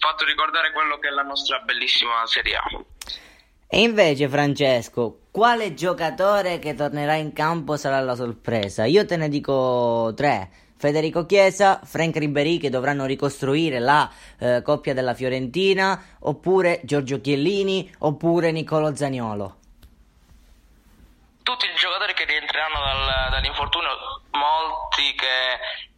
fatto 0.00 0.24
ricordare 0.24 0.72
quello 0.72 0.98
che 0.98 1.08
è 1.08 1.10
la 1.10 1.22
nostra 1.22 1.58
bellissima 1.60 2.26
Serie 2.26 2.56
A. 2.56 2.62
E 3.68 3.82
invece, 3.82 4.28
Francesco, 4.28 5.20
quale 5.30 5.74
giocatore 5.74 6.58
che 6.58 6.74
tornerà 6.74 7.14
in 7.14 7.32
campo 7.32 7.76
sarà 7.76 8.00
la 8.00 8.16
sorpresa? 8.16 8.84
Io 8.84 9.06
te 9.06 9.16
ne 9.16 9.28
dico 9.28 10.12
tre. 10.16 10.50
Federico 10.80 11.26
Chiesa, 11.26 11.78
Frank 11.84 12.16
Ribéry 12.16 12.56
che 12.56 12.70
dovranno 12.70 13.04
ricostruire 13.04 13.78
la 13.78 14.10
eh, 14.38 14.62
coppia 14.62 14.94
della 14.94 15.12
Fiorentina, 15.12 16.16
oppure 16.20 16.80
Giorgio 16.84 17.20
Chiellini, 17.20 17.94
oppure 17.98 18.50
Nicolo 18.50 18.96
Zaniolo. 18.96 19.56
Tutti 21.42 21.66
i 21.66 21.74
giocatori 21.76 22.14
che 22.14 22.24
rientreranno 22.24 22.80
dal, 22.80 23.30
dall'infortunio, 23.30 23.90
molti 24.30 25.14
che, 25.14 25.89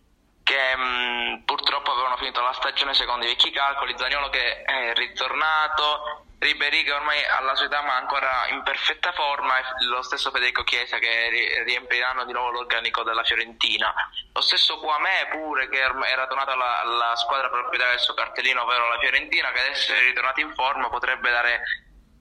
che 0.52 0.76
mh, 0.76 1.42
purtroppo 1.46 1.92
avevano 1.92 2.18
finito 2.18 2.42
la 2.42 2.52
stagione 2.52 2.92
secondo 2.92 3.24
i 3.24 3.28
vecchi 3.28 3.50
calcoli, 3.50 3.96
Zaniolo 3.96 4.28
che 4.28 4.62
è 4.62 4.92
ritornato, 4.94 6.26
Ribéry 6.38 6.82
che 6.82 6.92
ormai 6.92 7.24
alla 7.24 7.54
sua 7.54 7.66
età 7.66 7.82
ma 7.82 7.96
ancora 7.96 8.48
in 8.48 8.62
perfetta 8.62 9.12
forma 9.12 9.58
e 9.58 9.62
lo 9.86 10.02
stesso 10.02 10.30
Federico 10.30 10.64
Chiesa 10.64 10.98
che 10.98 11.28
ri- 11.30 11.62
riempiranno 11.64 12.24
di 12.24 12.32
nuovo 12.32 12.50
l'organico 12.50 13.02
della 13.02 13.22
Fiorentina. 13.22 13.94
Lo 14.32 14.40
stesso 14.40 14.78
Quamè 14.78 15.28
pure 15.30 15.68
che 15.68 15.78
era 15.78 16.26
tornato 16.26 16.50
alla, 16.50 16.80
alla 16.80 17.16
squadra 17.16 17.48
proprietaria 17.48 17.94
del 17.94 18.02
suo 18.02 18.14
cartellino 18.14 18.62
ovvero 18.62 18.88
la 18.88 18.98
Fiorentina 18.98 19.52
che 19.52 19.60
adesso 19.60 19.92
è 19.92 20.00
ritornato 20.00 20.40
in 20.40 20.52
forma 20.54 20.88
potrebbe 20.90 21.30
dare 21.30 21.62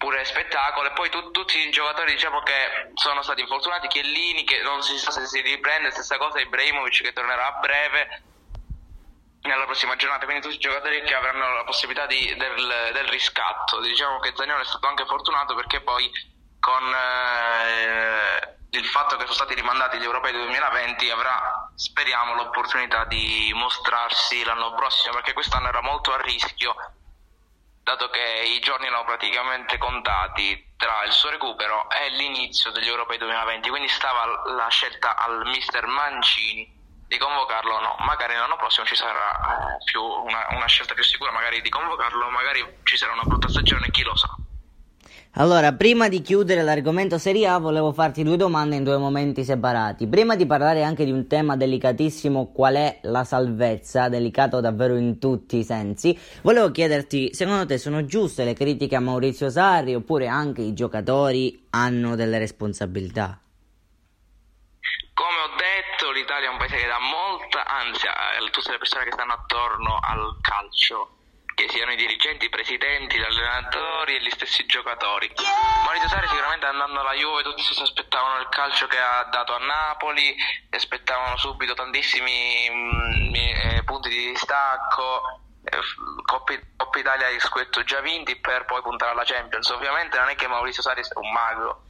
pure 0.02 0.26
spettacolo 0.26 0.88
e 0.88 0.94
poi 0.94 1.12
tu- 1.12 1.30
tutti 1.30 1.60
i 1.60 1.70
giocatori 1.70 2.14
diciamo 2.14 2.42
che 2.42 2.90
sono 2.96 3.22
stati 3.22 3.42
infortunati 3.42 3.88
Chiellini 3.88 4.44
che 4.44 4.64
non 4.64 4.82
si 4.82 4.98
sa 4.98 5.12
se 5.12 5.28
si 5.28 5.42
riprende 5.42 5.92
stessa 5.92 6.18
cosa 6.18 6.40
Ibrahimovic 6.40 7.04
che 7.04 7.14
tornerà 7.14 7.46
a 7.46 7.60
breve 7.60 8.24
nella 9.44 9.66
prossima 9.66 9.96
giornata, 9.96 10.26
quindi 10.26 10.42
tutti 10.42 10.56
i 10.56 10.60
giocatori 10.60 11.04
che 11.04 11.14
avranno 11.14 11.54
la 11.54 11.64
possibilità 11.64 12.08
di, 12.08 12.36
del, 12.36 12.92
del, 12.94 13.08
riscatto. 13.10 13.80
Diciamo 13.80 14.20
che 14.20 14.34
Zaniolo 14.36 14.62
è 14.62 14.66
stato 14.66 14.88
anche 14.88 15.06
fortunato 15.06 15.56
perché 15.56 15.82
poi 15.82 16.10
con 16.60 16.94
eh, 16.94 18.58
il 18.72 18.86
fatto 18.86 19.16
che 19.16 19.24
sono 19.24 19.34
stati 19.34 19.56
rimandati 19.56 19.98
gli 19.98 20.04
europei 20.04 20.32
del 20.32 20.44
2020 20.44 21.10
avrà, 21.10 21.72
speriamo, 21.76 22.36
l'opportunità 22.36 23.06
di 23.06 23.52
mostrarsi 23.56 24.44
l'anno 24.44 24.74
prossimo 24.74 25.16
perché 25.16 25.34
quest'anno 25.34 25.70
era 25.70 25.82
molto 25.82 26.12
a 26.14 26.22
rischio 26.22 26.76
dato 27.84 28.10
che 28.10 28.44
i 28.46 28.60
giorni 28.60 28.88
erano 28.88 29.06
praticamente 29.06 29.78
contati 29.78 30.74
tra 30.78 31.04
il 31.04 31.12
suo 31.12 31.30
recupero 31.30 31.90
e 31.90 32.10
l'inizio 32.10 32.72
degli 32.72 32.88
europei 32.88 33.18
2020, 33.18 33.70
quindi 33.70 33.88
stava 33.88 34.26
la 34.56 34.68
scelta 34.70 35.16
al 35.16 35.46
mister 35.46 35.86
Mancini 35.86 36.80
di 37.08 37.18
convocarlo 37.18 37.76
o 37.76 37.80
no. 37.82 37.96
Magari 38.00 38.36
l'anno 38.36 38.56
prossimo 38.56 38.86
ci 38.86 38.96
sarà 38.96 39.78
eh, 39.78 39.98
una, 39.98 40.48
una, 40.52 40.66
scelta 40.68 40.94
più 40.94 41.04
sicura, 41.04 41.32
magari 41.32 41.62
di 41.62 41.70
convocarlo, 41.70 42.30
magari 42.30 42.80
ci 42.84 42.98
sarà 42.98 43.12
una 43.12 43.24
brutta 43.24 43.50
stagione, 43.50 43.92
chi 43.92 44.04
lo 44.04 44.16
sa. 44.16 44.30
Allora, 45.36 45.72
prima 45.72 46.10
di 46.10 46.22
chiudere 46.22 46.62
l'argomento 46.62 47.18
Serie 47.18 47.48
A, 47.48 47.58
volevo 47.58 47.94
farti 47.94 48.22
due 48.22 48.36
domande 48.36 48.76
in 48.76 48.84
due 48.84 48.98
momenti 48.98 49.46
separati. 49.46 50.06
Prima 50.06 50.36
di 50.36 50.46
parlare 50.46 50.84
anche 50.84 51.06
di 51.06 51.12
un 51.12 51.26
tema 51.26 51.56
delicatissimo, 51.56 52.52
qual 52.52 52.76
è 52.76 53.00
la 53.04 53.24
salvezza, 53.24 54.10
delicato 54.10 54.60
davvero 54.60 54.98
in 54.98 55.20
tutti 55.20 55.56
i 55.56 55.64
sensi, 55.64 56.20
volevo 56.42 56.70
chiederti, 56.70 57.34
secondo 57.34 57.66
te 57.66 57.78
sono 57.78 58.04
giuste 58.04 58.44
le 58.44 58.54
critiche 58.54 58.98
a 58.98 59.00
Maurizio 59.00 59.50
Sarri 59.50 59.96
oppure 59.96 60.28
anche 60.28 60.64
i 60.64 60.74
giocatori 60.74 61.66
hanno 61.70 62.18
delle 62.18 62.38
responsabilità? 62.38 63.40
Come 65.14 65.38
ho 65.46 65.56
detto, 65.56 66.12
l'Italia 66.12 66.50
è 66.50 66.52
un 66.52 66.58
paese 66.58 66.76
che 66.76 66.88
dà 66.88 67.00
molta 67.00 67.66
ansia 67.66 68.12
a 68.12 68.50
tutte 68.52 68.72
le 68.72 68.78
persone 68.78 69.06
che 69.06 69.12
stanno 69.14 69.34
attorno 69.34 69.98
al 70.02 70.38
calcio, 70.42 71.21
che 71.62 71.70
siano 71.70 71.92
i 71.92 71.96
dirigenti, 71.96 72.46
i 72.46 72.50
presidenti, 72.50 73.18
gli 73.18 73.24
allenatori 73.24 74.16
e 74.16 74.22
gli 74.22 74.30
stessi 74.32 74.66
giocatori. 74.66 75.32
Maurizio 75.84 76.10
Sarri 76.10 76.28
sicuramente 76.28 76.66
andando 76.66 77.00
alla 77.02 77.14
Juve 77.14 77.44
tutti 77.44 77.62
si 77.62 77.80
aspettavano 77.80 78.40
il 78.40 78.50
calcio 78.50 78.88
che 78.88 78.98
ha 78.98 79.24
dato 79.26 79.54
a 79.54 79.60
Napoli, 79.60 80.36
aspettavano 80.72 81.38
subito 81.38 81.74
tantissimi 81.74 82.68
mh, 82.70 83.36
eh, 83.36 83.84
punti 83.86 84.10
di 84.10 84.32
distacco, 84.32 85.42
eh, 85.64 85.78
Coppa, 86.26 86.54
Coppa 86.76 87.00
Italia 87.00 87.28
e 87.28 87.40
Squetto 87.40 87.84
già 87.84 88.02
vinti 88.02 88.36
per 88.38 88.66
poi 88.66 88.82
puntare 88.82 89.12
alla 89.12 89.24
Champions. 89.24 89.70
Ovviamente 89.70 90.18
non 90.18 90.30
è 90.30 90.36
che 90.36 90.48
Maurizio 90.48 90.82
Sarri 90.82 91.04
sia 91.04 91.20
un 91.20 91.32
mago 91.32 91.84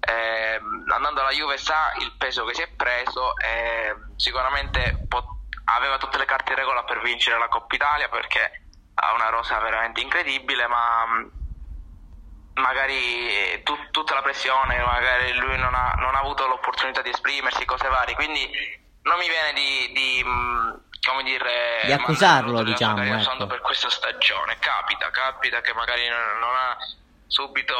eh, 0.00 0.60
andando 0.92 1.20
alla 1.20 1.30
Juve 1.30 1.56
sa 1.56 1.92
il 2.00 2.12
peso 2.18 2.44
che 2.44 2.54
si 2.54 2.62
è 2.62 2.68
preso 2.68 3.36
e 3.38 3.96
sicuramente 4.16 5.04
pot- 5.08 5.34
aveva 5.64 5.96
tutte 5.96 6.18
le 6.18 6.26
carte 6.26 6.52
in 6.52 6.58
regola 6.58 6.84
per 6.84 7.00
vincere 7.00 7.38
la 7.38 7.48
Coppa 7.48 7.74
Italia 7.74 8.08
perché 8.08 8.65
ha 8.98 9.14
una 9.14 9.28
rosa 9.28 9.58
veramente 9.58 10.00
incredibile 10.00 10.66
ma 10.66 11.06
mm, 11.06 11.26
magari 12.54 13.62
tu- 13.62 13.90
tutta 13.90 14.14
la 14.14 14.22
pressione 14.22 14.78
magari 14.78 15.34
lui 15.34 15.58
non 15.58 15.74
ha, 15.74 15.94
non 15.98 16.14
ha, 16.14 16.18
avuto 16.18 16.46
l'opportunità 16.46 17.02
di 17.02 17.10
esprimersi 17.10 17.64
cose 17.64 17.88
varie 17.88 18.14
quindi 18.14 18.48
non 19.02 19.18
mi 19.18 19.28
viene 19.28 19.52
di, 19.52 19.92
di 19.92 20.22
mm, 20.24 20.70
come 21.06 21.22
dire 21.22 21.82
di 21.84 21.92
accusarlo 21.92 22.62
diciamo 22.62 23.02
ecco. 23.02 23.46
per 23.46 23.60
questa 23.60 23.90
stagione 23.90 24.56
capita 24.58 25.10
capita 25.10 25.60
che 25.60 25.74
magari 25.74 26.08
non, 26.08 26.38
non 26.40 26.54
ha 26.54 26.76
subito 27.26 27.74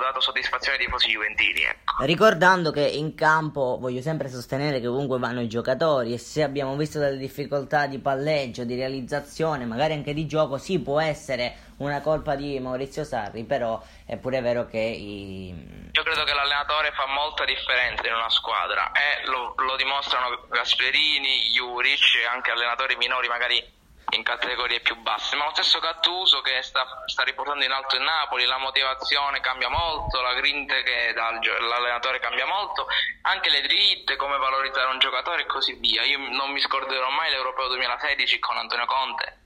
dato 0.00 0.20
soddisfazione 0.20 0.78
ai 0.78 0.84
tifosi 0.84 1.10
juventini. 1.10 1.62
Ecco. 1.62 2.04
Ricordando 2.04 2.70
che 2.70 2.86
in 2.86 3.14
campo 3.14 3.78
voglio 3.80 4.00
sempre 4.02 4.28
sostenere 4.28 4.80
che 4.80 4.86
comunque 4.86 5.18
vanno 5.18 5.40
i 5.40 5.48
giocatori 5.48 6.12
e 6.12 6.18
se 6.18 6.42
abbiamo 6.42 6.76
visto 6.76 6.98
delle 6.98 7.16
difficoltà 7.16 7.86
di 7.86 7.98
palleggio, 7.98 8.64
di 8.64 8.74
realizzazione, 8.74 9.64
magari 9.64 9.94
anche 9.94 10.14
di 10.14 10.26
gioco, 10.26 10.58
sì 10.58 10.80
può 10.80 11.00
essere 11.00 11.66
una 11.78 12.00
colpa 12.00 12.34
di 12.34 12.58
Maurizio 12.58 13.04
Sarri, 13.04 13.44
però 13.44 13.80
è 14.04 14.16
pure 14.16 14.40
vero 14.40 14.66
che 14.66 14.78
i... 14.78 15.48
Io 15.92 16.02
credo 16.02 16.24
che 16.24 16.34
l'allenatore 16.34 16.90
fa 16.92 17.06
molta 17.06 17.44
differenza 17.44 18.06
in 18.06 18.14
una 18.14 18.30
squadra 18.30 18.90
e 18.92 19.26
lo, 19.26 19.54
lo 19.56 19.76
dimostrano 19.76 20.46
Gasperini, 20.48 21.50
Juric 21.54 22.16
e 22.20 22.26
anche 22.26 22.50
allenatori 22.50 22.96
minori 22.96 23.28
magari 23.28 23.76
in 24.10 24.22
categorie 24.22 24.80
più 24.80 24.96
basse, 24.96 25.36
ma 25.36 25.44
lo 25.44 25.50
stesso 25.52 25.80
Cattuso 25.80 26.40
che 26.40 26.62
sta, 26.62 26.86
sta, 27.06 27.22
riportando 27.24 27.64
in 27.64 27.70
alto 27.70 27.96
il 27.96 28.02
Napoli, 28.02 28.44
la 28.44 28.58
motivazione 28.58 29.40
cambia 29.40 29.68
molto, 29.68 30.20
la 30.20 30.34
grinta 30.34 30.74
che 30.82 31.12
dà 31.14 31.30
l'allenatore 31.30 32.18
cambia 32.18 32.46
molto, 32.46 32.86
anche 33.22 33.50
le 33.50 33.60
dritte, 33.62 34.16
come 34.16 34.38
valorizzare 34.38 34.90
un 34.90 34.98
giocatore 34.98 35.42
e 35.42 35.46
così 35.46 35.74
via. 35.74 36.04
Io 36.04 36.18
non 36.18 36.50
mi 36.50 36.60
scorderò 36.60 37.10
mai 37.10 37.30
l'Europeo 37.30 37.68
2016 37.68 38.38
con 38.38 38.56
Antonio 38.56 38.86
Conte, 38.86 39.38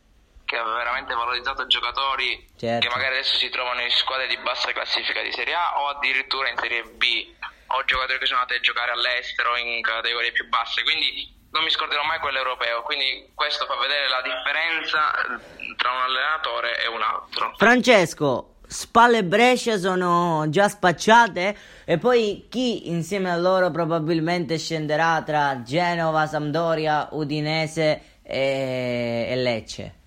che 0.45 0.57
aveva 0.57 0.77
veramente 0.77 1.15
valorizzato 1.15 1.67
giocatori 1.67 2.47
certo. 2.57 2.87
che 2.87 2.95
magari 2.95 3.15
adesso 3.15 3.37
si 3.37 3.49
trovano 3.49 3.81
in 3.81 3.91
squadre 3.91 4.29
di 4.29 4.37
bassa 4.39 4.71
classifica 4.73 5.23
di 5.23 5.33
Serie 5.33 5.55
A 5.55 5.81
o 5.81 5.89
addirittura 5.89 6.49
in 6.49 6.57
Serie 6.59 6.85
B, 6.85 7.35
o 7.67 7.85
giocatori 7.85 8.19
che 8.19 8.27
sono 8.27 8.41
andati 8.41 8.59
a 8.59 8.63
giocare 8.63 8.93
all'estero 8.93 9.57
in 9.57 9.83
categorie 9.83 10.31
più 10.31 10.49
basse, 10.49 10.83
quindi 10.83 11.41
non 11.53 11.65
mi 11.65 11.71
scorderò 11.71 12.03
mai 12.05 12.19
quello 12.19 12.39
europeo, 12.39 12.83
quindi 12.83 13.31
questo 13.35 13.67
fa 13.67 13.77
vedere 13.77 14.09
la 14.09 14.23
differenza 14.23 15.13
tra 15.77 15.91
un 15.91 16.01
allenatore 16.01 16.83
e 16.83 16.89
un 16.89 17.03
altro. 17.03 17.55
Francesco, 17.57 18.55
Spalle 18.67 19.19
e 19.19 19.25
Brescia 19.25 19.77
sono 19.77 20.47
già 20.49 20.69
spacciate 20.69 21.57
e 21.85 21.99
poi 21.99 22.47
chi 22.51 22.89
insieme 22.89 23.31
a 23.31 23.37
loro 23.37 23.71
probabilmente 23.71 24.59
scenderà 24.59 25.23
tra 25.23 25.63
Genova, 25.63 26.27
Sampdoria, 26.27 27.09
Udinese 27.11 28.21
e, 28.23 29.27
e 29.29 29.37
Lecce? 29.37 30.01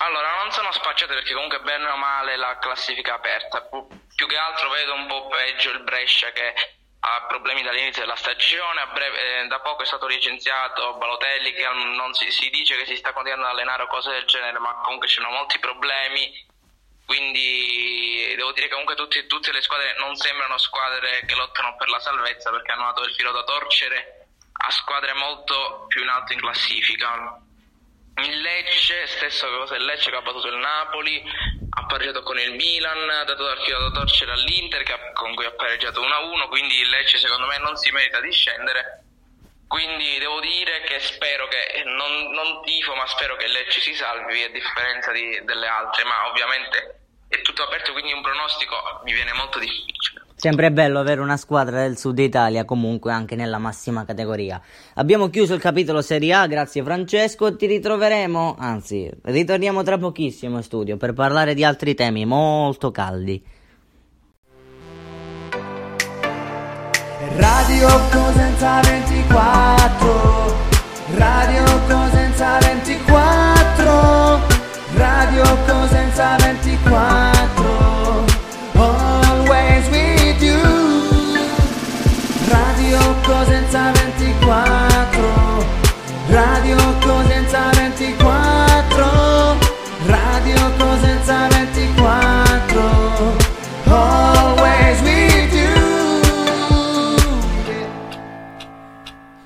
Allora, 0.00 0.28
non 0.42 0.52
sono 0.52 0.72
spacciate 0.72 1.12
perché 1.12 1.34
comunque 1.34 1.60
bene 1.60 1.88
o 1.88 1.96
male 1.96 2.36
la 2.36 2.56
classifica 2.58 3.12
è 3.12 3.16
aperta. 3.16 3.68
Più 4.14 4.26
che 4.26 4.36
altro 4.36 4.70
vedo 4.70 4.94
un 4.94 5.06
po' 5.06 5.26
peggio 5.26 5.72
il 5.72 5.82
Brescia 5.82 6.30
che 6.30 6.54
ha 7.00 7.26
problemi 7.28 7.62
dall'inizio 7.62 8.02
della 8.02 8.16
stagione, 8.16 8.86
breve, 8.92 9.42
eh, 9.42 9.46
da 9.46 9.60
poco 9.60 9.82
è 9.82 9.86
stato 9.86 10.06
licenziato 10.06 10.94
Balotelli 10.94 11.52
che 11.52 11.66
non 11.68 12.12
si, 12.14 12.30
si, 12.30 12.50
dice 12.50 12.76
che 12.76 12.86
si 12.86 12.96
sta 12.96 13.12
continuando 13.12 13.46
ad 13.46 13.52
allenare 13.52 13.84
o 13.84 13.86
cose 13.86 14.10
del 14.10 14.24
genere, 14.24 14.58
ma 14.58 14.80
comunque 14.82 15.06
ci 15.06 15.14
sono 15.14 15.30
molti 15.30 15.58
problemi, 15.58 16.46
quindi 17.06 18.34
devo 18.36 18.52
dire 18.52 18.66
che 18.66 18.72
comunque 18.72 18.96
tutti, 18.96 19.26
tutte 19.26 19.52
le 19.52 19.62
squadre 19.62 19.96
non 19.98 20.16
sembrano 20.16 20.58
squadre 20.58 21.24
che 21.24 21.34
lottano 21.34 21.76
per 21.76 21.88
la 21.88 22.00
salvezza 22.00 22.50
perché 22.50 22.72
hanno 22.72 22.84
dato 22.84 23.02
il 23.04 23.14
filo 23.14 23.32
da 23.32 23.44
torcere 23.44 24.26
a 24.52 24.70
squadre 24.70 25.14
molto 25.14 25.86
più 25.88 26.02
in 26.02 26.08
alto 26.08 26.32
in 26.32 26.40
classifica. 26.40 27.40
Il 28.18 28.40
Lecce, 28.40 29.06
stesso 29.06 29.48
cosa 29.48 29.76
il 29.76 29.84
Lecce 29.84 30.10
che 30.10 30.16
ha 30.16 30.22
battuto 30.22 30.48
il 30.48 30.56
Napoli, 30.56 31.22
ha 31.70 31.86
pareggiato 31.86 32.22
con 32.22 32.38
il 32.38 32.52
Milan, 32.54 33.08
ha 33.10 33.24
dato 33.24 33.44
dal 33.44 33.62
filo 33.62 33.78
da 33.78 33.90
torcere 33.90 34.32
all'Inter 34.32 34.82
ha, 34.90 35.12
con 35.12 35.34
cui 35.34 35.44
ha 35.44 35.52
pareggiato 35.52 36.00
1-1, 36.00 36.48
quindi 36.48 36.80
il 36.80 36.88
Lecce 36.88 37.18
secondo 37.18 37.46
me 37.46 37.58
non 37.58 37.76
si 37.76 37.90
merita 37.90 38.20
di 38.20 38.32
scendere. 38.32 39.04
Quindi 39.68 40.18
devo 40.18 40.40
dire 40.40 40.80
che 40.80 40.98
spero 40.98 41.46
che, 41.46 41.82
non, 41.84 42.30
non 42.30 42.62
tifo, 42.64 42.94
ma 42.94 43.06
spero 43.06 43.36
che 43.36 43.44
il 43.44 43.52
Lecce 43.52 43.80
si 43.80 43.94
salvi 43.94 44.42
a 44.42 44.50
differenza 44.50 45.12
di, 45.12 45.44
delle 45.44 45.66
altre, 45.66 46.04
ma 46.04 46.26
ovviamente 46.28 46.97
è 47.28 47.42
tutto 47.42 47.62
aperto, 47.62 47.92
quindi 47.92 48.12
un 48.12 48.22
pronostico 48.22 48.74
mi 49.04 49.12
viene 49.12 49.32
molto 49.34 49.58
difficile. 49.58 50.22
Sempre 50.34 50.70
bello 50.70 51.00
avere 51.00 51.20
una 51.20 51.36
squadra 51.36 51.82
del 51.82 51.98
sud 51.98 52.18
Italia 52.18 52.64
comunque 52.64 53.12
anche 53.12 53.34
nella 53.34 53.58
massima 53.58 54.04
categoria. 54.04 54.60
Abbiamo 54.94 55.28
chiuso 55.30 55.54
il 55.54 55.60
capitolo 55.60 56.00
Serie 56.00 56.32
A, 56.32 56.46
grazie 56.46 56.82
Francesco, 56.82 57.56
ti 57.56 57.66
ritroveremo, 57.66 58.56
anzi 58.58 59.10
ritorniamo 59.22 59.82
tra 59.82 59.98
pochissimo 59.98 60.58
in 60.58 60.62
studio 60.62 60.96
per 60.96 61.12
parlare 61.12 61.54
di 61.54 61.64
altri 61.64 61.94
temi 61.94 62.24
molto 62.24 62.90
caldi. 62.90 63.56
Radio 67.36 67.88
Cosenza 68.10 68.80
24 68.80 70.56
Radio 71.14 71.64
Cosenza 71.88 72.58
24 72.58 74.57
Radio 74.98 75.44
Cosenza 75.66 76.36
24 76.36 77.88
Cosenza 83.28 83.92
24 83.92 85.64
Radio 86.28 86.76
Cosenza 87.00 87.70
24 87.72 89.58
Radio 90.06 90.72
Cosenza 90.78 91.48
24 91.48 93.36
Always 93.84 95.00
with 95.02 95.52
you. 95.52 95.68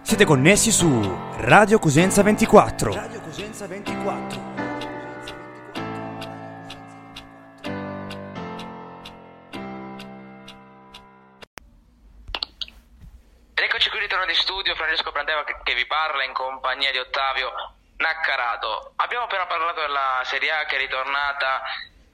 Siete 0.03 0.25
connessi 0.25 0.71
su 0.71 1.13
Radio 1.39 1.79
Cosenza 1.79 2.23
24 2.23 2.93
Radio 2.93 3.21
Cosenza 3.21 3.67
24 3.67 4.42
studio 14.35 14.75
Francesco 14.75 15.11
Brandeva 15.11 15.45
che, 15.45 15.57
che 15.63 15.75
vi 15.75 15.87
parla 15.87 16.25
in 16.25 16.33
compagnia 16.33 16.91
di 16.91 16.99
Ottavio 16.99 17.53
Naccarato. 17.97 18.93
Abbiamo 18.97 19.25
appena 19.25 19.47
parlato 19.47 19.81
della 19.81 20.21
Serie 20.25 20.51
A 20.51 20.65
che 20.65 20.77
è 20.77 20.79
ritornata 20.79 21.63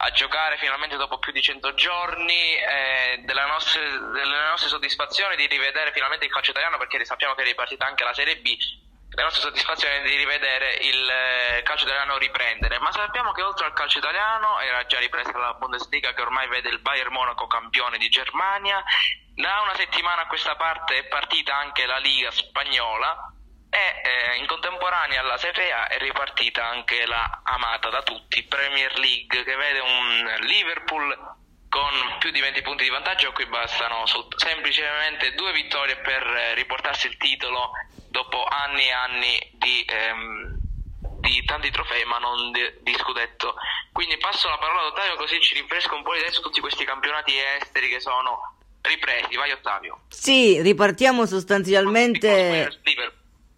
a 0.00 0.10
giocare 0.10 0.58
finalmente 0.58 0.96
dopo 0.96 1.18
più 1.18 1.32
di 1.32 1.42
100 1.42 1.74
giorni, 1.74 2.54
eh, 2.54 3.24
nostre, 3.46 3.80
delle 4.12 4.46
nostre 4.48 4.68
soddisfazioni 4.68 5.34
di 5.34 5.46
rivedere 5.46 5.92
finalmente 5.92 6.26
il 6.26 6.30
calcio 6.30 6.50
italiano 6.52 6.78
perché 6.78 7.04
sappiamo 7.04 7.34
che 7.34 7.42
è 7.42 7.44
ripartita 7.44 7.86
anche 7.86 8.04
la 8.04 8.14
Serie 8.14 8.36
B, 8.36 8.56
le 9.18 9.24
nostre 9.24 9.42
soddisfazioni 9.42 10.00
di 10.02 10.14
rivedere 10.14 10.74
il 10.74 11.10
eh, 11.10 11.62
calcio 11.64 11.86
italiano 11.86 12.18
riprendere, 12.18 12.78
ma 12.78 12.92
sappiamo 12.92 13.32
che 13.32 13.42
oltre 13.42 13.66
al 13.66 13.72
calcio 13.72 13.98
italiano 13.98 14.60
era 14.60 14.86
già 14.86 15.00
ripresa 15.00 15.36
la 15.36 15.54
Bundesliga 15.54 16.14
che 16.14 16.22
ormai 16.22 16.46
vede 16.46 16.68
il 16.68 16.78
Bayern 16.78 17.12
Monaco 17.12 17.48
campione 17.48 17.98
di 17.98 18.08
Germania. 18.08 18.80
Da 19.34 19.60
una 19.62 19.74
settimana 19.74 20.22
a 20.22 20.26
questa 20.28 20.54
parte 20.54 20.98
è 20.98 21.04
partita 21.06 21.56
anche 21.56 21.84
la 21.84 21.98
Liga 21.98 22.30
spagnola 22.30 23.32
e 23.70 24.02
eh, 24.04 24.36
in 24.36 24.46
contemporanea 24.46 25.20
alla 25.20 25.36
Serie 25.36 25.72
A 25.72 25.88
è 25.88 25.98
ripartita 25.98 26.64
anche 26.64 27.04
la 27.04 27.40
amata 27.42 27.90
da 27.90 28.02
tutti 28.02 28.44
Premier 28.44 28.96
League 29.00 29.42
che 29.42 29.56
vede 29.56 29.80
un 29.80 30.34
Liverpool 30.42 31.36
con 31.68 31.90
più 32.18 32.30
di 32.30 32.40
20 32.40 32.62
punti 32.62 32.84
di 32.84 32.90
vantaggio 32.90 33.28
a 33.28 33.32
cui 33.32 33.46
bastano 33.46 34.04
semplicemente 34.36 35.34
due 35.34 35.52
vittorie 35.52 35.96
per 35.98 36.22
eh, 36.22 36.54
riportarsi 36.54 37.06
il 37.06 37.16
titolo 37.16 37.72
dopo 38.08 38.44
anni 38.44 38.86
e 38.86 38.92
anni 38.92 39.50
di, 39.52 39.84
ehm, 39.86 40.58
di 41.20 41.44
tanti 41.44 41.70
trofei 41.70 42.04
ma 42.04 42.18
non 42.18 42.52
di, 42.52 42.60
di, 42.80 42.94
scudetto. 42.94 43.54
Quindi 43.92 44.16
passo 44.18 44.48
la 44.48 44.58
parola 44.58 44.80
ad 44.80 44.92
Ottavio 44.92 45.16
così 45.16 45.40
ci 45.40 45.54
rinfresco 45.54 45.94
un 45.94 46.02
po' 46.02 46.14
di 46.14 46.20
adesso 46.20 46.40
tutti 46.40 46.60
questi 46.60 46.84
campionati 46.84 47.32
esteri 47.60 47.88
che 47.88 48.00
sono 48.00 48.56
ripresi, 48.80 49.36
vai 49.36 49.52
Ottavio. 49.52 50.00
Sì, 50.08 50.60
ripartiamo 50.62 51.26
sostanzialmente... 51.26 52.80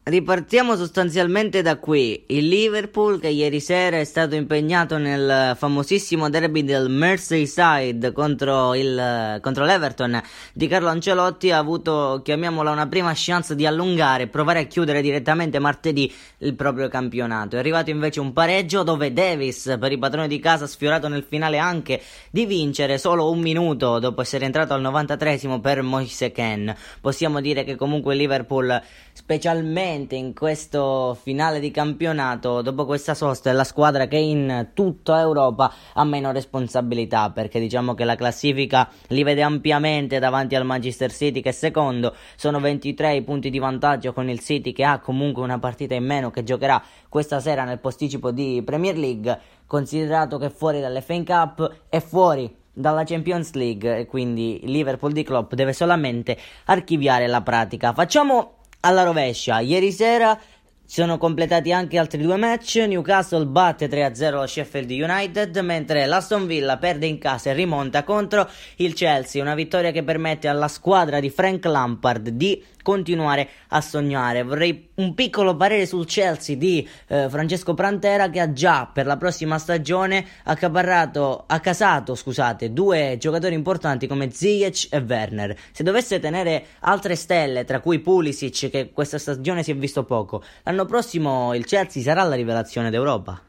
Ripartiamo 0.02 0.76
sostanzialmente 0.76 1.60
da 1.60 1.76
qui. 1.76 2.24
Il 2.28 2.48
Liverpool 2.48 3.20
che 3.20 3.28
ieri 3.28 3.60
sera 3.60 3.98
è 3.98 4.04
stato 4.04 4.34
impegnato 4.34 4.96
nel 4.96 5.54
famosissimo 5.58 6.30
derby 6.30 6.64
del 6.64 6.88
Merseyside 6.88 8.10
contro, 8.12 8.74
il, 8.74 9.38
contro 9.42 9.66
l'Everton 9.66 10.18
di 10.54 10.66
Carlo 10.68 10.88
Ancelotti 10.88 11.50
ha 11.50 11.58
avuto, 11.58 12.22
chiamiamola, 12.24 12.70
una 12.70 12.88
prima 12.88 13.12
chance 13.14 13.54
di 13.54 13.66
allungare 13.66 14.26
provare 14.26 14.60
a 14.60 14.64
chiudere 14.64 15.02
direttamente 15.02 15.58
martedì 15.58 16.10
il 16.38 16.54
proprio 16.54 16.88
campionato. 16.88 17.56
È 17.56 17.58
arrivato 17.58 17.90
invece 17.90 18.20
un 18.20 18.32
pareggio 18.32 18.82
dove 18.82 19.12
Davis, 19.12 19.76
per 19.78 19.92
i 19.92 19.98
padroni 19.98 20.28
di 20.28 20.38
casa, 20.40 20.64
ha 20.64 20.68
sfiorato 20.68 21.08
nel 21.08 21.26
finale 21.28 21.58
anche 21.58 22.00
di 22.30 22.46
vincere 22.46 22.96
solo 22.96 23.30
un 23.30 23.40
minuto 23.40 23.98
dopo 23.98 24.22
essere 24.22 24.46
entrato 24.46 24.72
al 24.72 24.80
93 24.80 25.58
per 25.60 25.82
Moise 25.82 26.32
Ken. 26.32 26.74
Possiamo 27.02 27.42
dire 27.42 27.64
che 27.64 27.76
comunque 27.76 28.14
il 28.14 28.20
Liverpool, 28.20 28.80
specialmente 29.12 29.88
sicuramente 29.90 30.14
in 30.14 30.34
questo 30.34 31.18
finale 31.20 31.58
di 31.58 31.70
campionato, 31.72 32.62
dopo 32.62 32.84
questa 32.84 33.14
sosta, 33.14 33.50
è 33.50 33.52
la 33.52 33.64
squadra 33.64 34.06
che 34.06 34.16
in 34.16 34.68
tutta 34.72 35.20
Europa 35.20 35.72
ha 35.94 36.04
meno 36.04 36.30
responsabilità 36.30 37.30
perché 37.30 37.58
diciamo 37.58 37.94
che 37.94 38.04
la 38.04 38.14
classifica 38.14 38.88
li 39.08 39.24
vede 39.24 39.42
ampiamente 39.42 40.20
davanti 40.20 40.54
al 40.54 40.64
Manchester 40.64 41.12
City 41.12 41.40
che 41.40 41.50
secondo 41.52 42.14
sono 42.36 42.60
23 42.60 43.16
i 43.16 43.22
punti 43.22 43.50
di 43.50 43.58
vantaggio 43.58 44.12
con 44.12 44.28
il 44.28 44.38
City 44.40 44.72
che 44.72 44.84
ha 44.84 45.00
comunque 45.00 45.42
una 45.42 45.58
partita 45.58 45.94
in 45.94 46.04
meno 46.04 46.30
che 46.30 46.44
giocherà 46.44 46.80
questa 47.08 47.40
sera 47.40 47.64
nel 47.64 47.80
posticipo 47.80 48.30
di 48.30 48.62
Premier 48.64 48.96
League, 48.96 49.38
considerato 49.66 50.38
che 50.38 50.50
fuori 50.50 50.80
dall'FA 50.80 51.22
Cup 51.24 51.72
è 51.88 51.98
fuori 52.00 52.58
dalla 52.72 53.02
Champions 53.02 53.52
League 53.54 53.98
e 53.98 54.06
quindi 54.06 54.60
Liverpool 54.64 55.12
di 55.12 55.24
Klopp 55.24 55.54
deve 55.54 55.72
solamente 55.72 56.38
archiviare 56.66 57.26
la 57.26 57.42
pratica. 57.42 57.92
Facciamo 57.92 58.58
alla 58.80 59.02
rovescia. 59.02 59.60
Ieri 59.60 59.92
sera 59.92 60.38
sono 60.84 61.18
completati 61.18 61.72
anche 61.72 61.98
altri 61.98 62.20
due 62.20 62.36
match. 62.36 62.84
Newcastle 62.86 63.46
batte 63.46 63.88
3-0 63.88 64.30
lo 64.32 64.46
Sheffield 64.46 64.90
United, 64.90 65.56
mentre 65.58 66.04
l'Aston 66.06 66.46
Villa 66.46 66.78
perde 66.78 67.06
in 67.06 67.18
casa 67.18 67.50
e 67.50 67.52
rimonta 67.52 68.02
contro 68.02 68.48
il 68.76 68.94
Chelsea. 68.94 69.40
Una 69.40 69.54
vittoria 69.54 69.92
che 69.92 70.02
permette 70.02 70.48
alla 70.48 70.68
squadra 70.68 71.20
di 71.20 71.30
Frank 71.30 71.64
Lampard 71.66 72.30
di 72.30 72.60
continuare 72.82 73.48
a 73.68 73.80
sognare. 73.80 74.42
Vorrei 74.42 74.90
un 74.96 75.14
piccolo 75.14 75.56
parere 75.56 75.86
sul 75.86 76.06
Chelsea 76.06 76.56
di 76.56 76.88
eh, 77.08 77.28
Francesco 77.28 77.74
Prantera 77.74 78.30
che 78.30 78.40
ha 78.40 78.52
già 78.52 78.90
per 78.92 79.06
la 79.06 79.16
prossima 79.16 79.58
stagione 79.58 80.26
accaparrato, 80.44 81.44
accasato, 81.46 82.14
scusate, 82.14 82.72
due 82.72 83.16
giocatori 83.18 83.54
importanti 83.54 84.06
come 84.06 84.30
Ziyech 84.30 84.88
e 84.90 84.98
Werner. 84.98 85.56
Se 85.72 85.82
dovesse 85.82 86.18
tenere 86.18 86.66
altre 86.80 87.16
stelle, 87.16 87.64
tra 87.64 87.80
cui 87.80 88.00
Pulisic 88.00 88.70
che 88.70 88.90
questa 88.92 89.18
stagione 89.18 89.62
si 89.62 89.70
è 89.70 89.74
visto 89.74 90.04
poco, 90.04 90.42
l'anno 90.64 90.84
prossimo 90.84 91.54
il 91.54 91.64
Chelsea 91.64 92.02
sarà 92.02 92.22
la 92.22 92.34
rivelazione 92.34 92.90
d'Europa. 92.90 93.42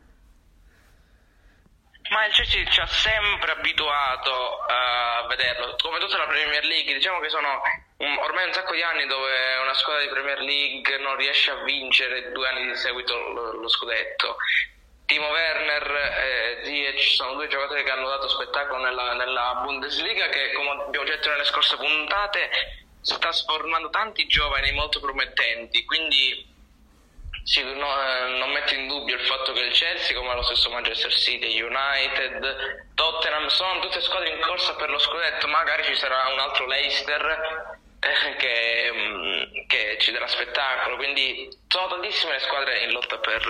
Ma 2.12 2.26
il 2.26 2.34
Chelsea 2.34 2.65
ci 2.65 2.82
ha 2.82 2.88
sempre 2.88 3.54
abituato 3.54 4.32
a 4.67 5.26
vederlo, 5.30 5.76
come 5.82 5.98
tutta 6.00 6.17
la 6.17 6.28
Premier 6.28 6.62
League, 6.65 6.94
diciamo 6.94 7.20
che 7.20 7.30
sono 7.30 7.48
un, 8.02 8.18
ormai 8.18 8.48
un 8.48 8.54
sacco 8.54 8.74
di 8.74 8.82
anni 8.82 9.06
dove 9.06 9.58
una 9.62 9.74
squadra 9.74 10.04
di 10.04 10.10
Premier 10.10 10.40
League 10.40 10.98
non 10.98 11.16
riesce 11.16 11.52
a 11.52 11.64
vincere 11.64 12.32
due 12.32 12.48
anni 12.48 12.68
di 12.68 12.76
seguito 12.76 13.16
lo, 13.30 13.54
lo 13.54 13.68
scudetto. 13.68 14.38
Timo 15.06 15.28
Werner 15.28 15.92
e 15.92 16.60
Ziyech 16.64 17.02
sono 17.02 17.34
due 17.34 17.48
giocatori 17.48 17.84
che 17.84 17.92
hanno 17.92 18.08
dato 18.08 18.30
spettacolo 18.30 18.82
nella, 18.82 19.14
nella 19.14 19.62
Bundesliga 19.64 20.30
che 20.30 20.54
come 20.54 20.84
abbiamo 20.84 21.06
detto 21.06 21.30
nelle 21.30 21.44
scorse 21.44 21.76
puntate 21.76 22.50
sta 23.02 23.32
sformando 23.32 23.90
tanti 23.90 24.26
giovani 24.28 24.72
molto 24.72 25.00
promettenti, 25.00 25.84
quindi 25.86 26.48
sì, 27.44 27.64
no, 27.64 27.74
eh, 27.74 28.38
non 28.38 28.52
metto 28.52 28.74
in 28.76 28.88
dubbio 28.88 29.16
il 29.16 29.26
fatto 29.26 29.52
che 29.52 29.62
il 29.62 29.74
Chelsea, 29.74 30.16
come 30.16 30.34
lo 30.36 30.44
stesso 30.44 30.70
Manchester 30.70 31.12
City, 31.12 31.60
United, 31.60 32.92
Tottenham, 32.94 33.48
sono 33.48 33.80
tutte 33.80 34.00
squadre 34.02 34.30
in 34.30 34.40
corsa 34.42 34.76
per 34.76 34.90
lo 34.90 35.00
scudetto, 35.00 35.48
magari 35.48 35.84
ci 35.84 35.96
sarà 35.96 36.30
un 36.32 36.40
altro 36.40 36.68
Leicester 36.68 37.80
che, 38.38 38.92
mm, 38.92 39.68
che, 39.68 39.98
ci 40.00 40.12
darà 40.12 40.28
spettacolo, 40.28 40.96
quindi 40.96 41.48
sono 41.68 41.88
tantissime 41.88 42.34
le 42.34 42.40
squadre 42.40 42.84
in 42.84 42.92
lotta 42.92 43.18
per, 43.20 43.42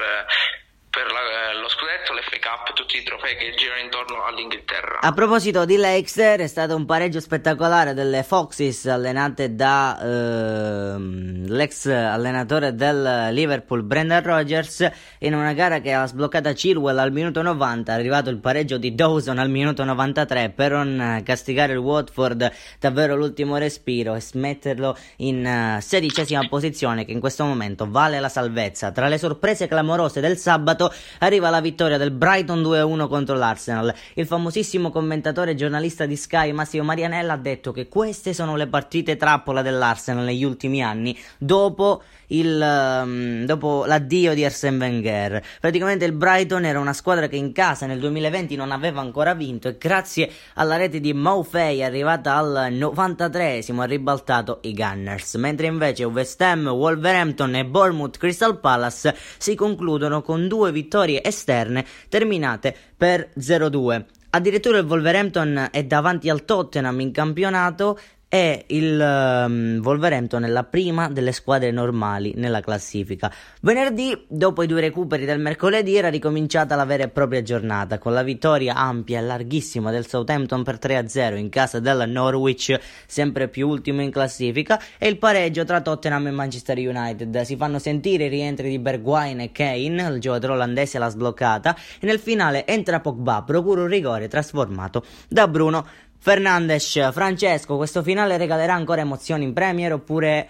per 0.90 1.10
la, 1.10 1.54
lo 1.54 1.70
scudetto, 1.70 2.14
l'FA 2.14 2.38
Cup, 2.38 2.74
tutti 2.74 2.98
i 2.98 3.04
trofei 3.04 3.38
che 3.38 3.54
girano 3.56 3.80
intorno 3.80 4.26
all'Inghilterra. 4.26 5.00
A 5.00 5.14
proposito 5.14 5.64
di 5.64 5.78
Leicester, 5.78 6.42
è 6.42 6.48
stato 6.48 6.76
un 6.76 6.86
pareggio 6.86 7.22
spettacolare 7.22 7.94
delle 7.94 8.24
Foxes 8.24 8.86
allenate 8.88 9.56
da 9.56 9.98
ehm, 10.02 11.48
l'ex 11.48 11.86
allenatore 11.88 12.76
del 12.76 13.30
Liverpool 13.32 13.84
Brendan 13.84 14.22
Rodgers 14.22 14.90
in 15.24 15.36
una 15.36 15.54
gara 15.54 15.82
che 15.82 15.94
ha 15.94 16.08
sbloccata 16.08 16.52
Chilwell 16.52 16.98
al 16.98 17.12
minuto 17.12 17.44
90, 17.44 17.92
è 17.92 17.96
arrivato 17.96 18.32
il 18.32 18.38
pareggio 18.38 18.78
di 18.78 18.96
Dawson 18.96 19.38
al 19.38 19.52
minuto 19.52 19.84
93 19.84 20.50
per 20.50 20.72
non 20.72 21.22
castigare 21.24 21.74
il 21.74 21.80
Watford 21.80 22.52
davvero 22.80 23.16
l'ultimo 23.16 23.58
respiro 23.58 24.16
e 24.16 24.20
smetterlo 24.20 24.98
in 25.18 25.46
uh, 25.46 25.80
sedicesima 25.80 26.48
posizione 26.48 27.06
che 27.06 27.12
in 27.12 27.20
questo 27.20 27.46
momento 27.46 27.88
vale 27.88 28.20
la 28.20 28.30
salvezza. 28.30 28.92
Tra 28.92 29.08
le 29.08 29.20
sorprese 29.20 29.68
clamorose 29.68 30.22
del 30.22 30.38
sabato 30.38 30.92
arriva 31.20 31.52
la 31.52 31.62
vittoria 31.62 31.98
del 31.98 32.10
Brighton 32.10 32.64
2-1 32.64 33.08
contro 33.08 33.36
l'Arsenal. 33.36 33.94
Il 34.16 34.26
famosissimo 34.26 34.90
commentatore 34.90 35.52
e 35.52 35.56
giornalista 35.56 36.08
di 36.08 36.16
Sky 36.16 36.52
Massimo 36.52 36.86
Marianella 36.86 37.34
ha 37.34 37.38
detto 37.38 37.72
che 37.72 37.88
queste 37.88 38.34
sono 38.34 38.56
le 38.56 38.66
partite 38.66 39.18
trappola 39.18 39.62
dell'Arsenal 39.62 40.24
negli 40.24 40.44
ultimi 40.44 40.82
anni, 40.82 41.16
dopo, 41.38 42.02
il, 42.28 43.02
um, 43.04 43.46
dopo 43.46 43.86
l'addio 43.86 44.34
di 44.34 44.44
Arsene 44.44 44.78
Wenger. 44.78 45.10
Praticamente 45.60 46.06
il 46.06 46.13
Brighton 46.13 46.65
era 46.65 46.80
una 46.80 46.93
squadra 46.93 47.28
che 47.28 47.36
in 47.36 47.52
casa 47.52 47.86
nel 47.86 48.00
2020 48.00 48.56
non 48.56 48.71
aveva 48.71 49.02
ancora 49.02 49.34
vinto 49.34 49.67
e 49.67 49.78
grazie 49.78 50.30
alla 50.56 50.78
rete 50.78 51.00
di 51.00 51.13
Maufei 51.13 51.84
arrivata 51.84 52.36
al 52.36 52.69
93esimo 52.71 53.82
ha 53.82 53.86
ribaltato 53.86 54.60
i 54.63 54.74
Gunners, 54.74 55.36
mentre 55.36 55.67
invece 55.67 56.06
West 56.06 56.41
Ham, 56.41 56.67
Wolverhampton 56.67 57.56
e 57.56 57.65
Bournemouth 57.65 58.17
Crystal 58.17 58.60
Palace 58.60 59.15
si 59.38 59.56
concludono 59.56 60.21
con 60.21 60.47
due 60.47 60.71
vittorie 60.71 61.24
esterne 61.24 61.86
terminate 62.10 62.76
per 62.95 63.30
0-2. 63.38 64.06
Addirittura 64.34 64.78
il 64.78 64.86
Wolverhampton 64.86 65.67
è 65.71 65.84
davanti 65.84 66.30
al 66.30 66.45
Tottenham 66.45 67.00
in 67.02 67.12
campionato 67.12 68.00
e 68.34 68.63
il 68.67 68.98
um, 68.98 69.82
Wolverhampton 69.84 70.46
è 70.46 70.48
la 70.48 70.63
prima 70.63 71.10
delle 71.10 71.34
squadre 71.34 71.70
normali 71.70 72.32
nella 72.38 72.62
classifica. 72.62 73.30
Venerdì, 73.60 74.17
dopo 74.30 74.63
i 74.63 74.67
due 74.67 74.80
recuperi 74.80 75.26
del 75.26 75.38
mercoledì, 75.38 75.98
era 75.98 76.08
ricominciata 76.08 76.78
la 76.78 76.86
vera 76.86 77.04
e 77.04 77.10
propria 77.10 77.41
giornata 77.41 77.98
con 77.98 78.13
la 78.13 78.24
vittoria 78.24 78.76
ampia 78.76 79.20
e 79.20 79.24
larghissima 79.24 79.91
del 79.91 80.08
Southampton 80.08 80.63
per 80.63 80.78
3-0 80.82 81.36
in 81.36 81.50
casa 81.50 81.82
della 81.82 82.06
Norwich, 82.06 82.80
sempre 83.06 83.50
più 83.50 83.67
ultimo 83.67 84.02
in 84.02 84.12
classifica, 84.12 84.82
e 84.98 85.10
il 85.10 85.17
pareggio 85.17 85.65
tra 85.65 85.82
Tottenham 85.82 86.28
e 86.28 86.32
Manchester 86.32 86.78
United. 86.78 87.41
Si 87.41 87.58
fanno 87.58 87.80
sentire 87.80 88.28
i 88.28 88.30
rientri 88.30 88.70
di 88.70 88.80
Bergwijn 88.80 89.41
e 89.41 89.52
Kane, 89.52 90.08
il 90.08 90.22
giocatore 90.22 90.54
olandese 90.54 91.00
l'ha 91.00 91.10
sbloccata, 91.10 91.76
e 92.00 92.06
nel 92.06 92.20
finale 92.20 92.65
entra 92.65 93.02
Pogba, 93.02 93.44
procura 93.46 93.82
un 93.82 93.88
rigore 93.88 94.30
trasformato 94.30 95.04
da 95.28 95.50
Bruno 95.50 95.86
Fernandes, 96.24 97.12
Francesco, 97.12 97.78
questo 97.78 98.04
finale 98.04 98.38
regalerà 98.38 98.76
ancora 98.76 99.02
emozioni 99.02 99.44
in 99.44 99.54
Premier 99.54 99.92
oppure 99.92 100.50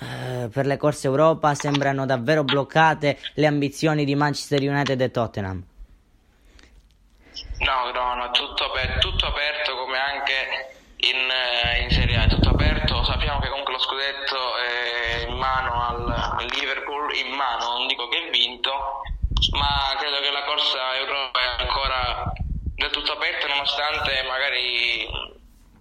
eh, 0.00 0.48
per 0.50 0.64
le 0.64 0.78
corse 0.78 1.06
Europa 1.06 1.54
sembrano 1.54 2.06
davvero 2.06 2.44
bloccate 2.44 3.18
le 3.34 3.46
ambizioni 3.46 4.06
di 4.06 4.14
Manchester 4.14 4.62
United 4.62 4.98
e 4.98 5.10
Tottenham? 5.10 5.62
No, 7.58 7.90
no, 7.92 8.14
no, 8.14 8.30
tutto, 8.30 8.64
aperto, 8.64 9.10
tutto 9.10 9.26
aperto 9.26 9.76
come 9.76 9.98
anche 9.98 10.80
in, 10.96 11.28
eh, 11.28 11.82
in, 11.82 11.90
Serie 11.90 12.16
A, 12.16 12.26
tutto 12.26 12.48
aperto, 12.48 13.04
sappiamo 13.04 13.38
che 13.40 13.50
comunque 13.50 13.74
lo 13.74 13.80
scudetto 13.80 14.56
è 14.56 15.26
in 15.28 15.36
mano 15.36 15.88
al, 15.88 16.08
al 16.38 16.46
Liverpool, 16.58 17.14
in 17.16 17.34
mano, 17.34 17.76
non 17.76 17.86
dico 17.86 18.08
che 18.08 18.16
è 18.16 18.30
vinto, 18.30 18.72
ma 19.50 19.94
credo 19.98 20.20
che 20.20 20.30
la 20.32 20.44
corsa 20.44 20.78
del 20.96 21.51
tutto 23.12 23.24
aperta 23.24 23.46
nonostante 23.46 24.22
magari 24.22 25.08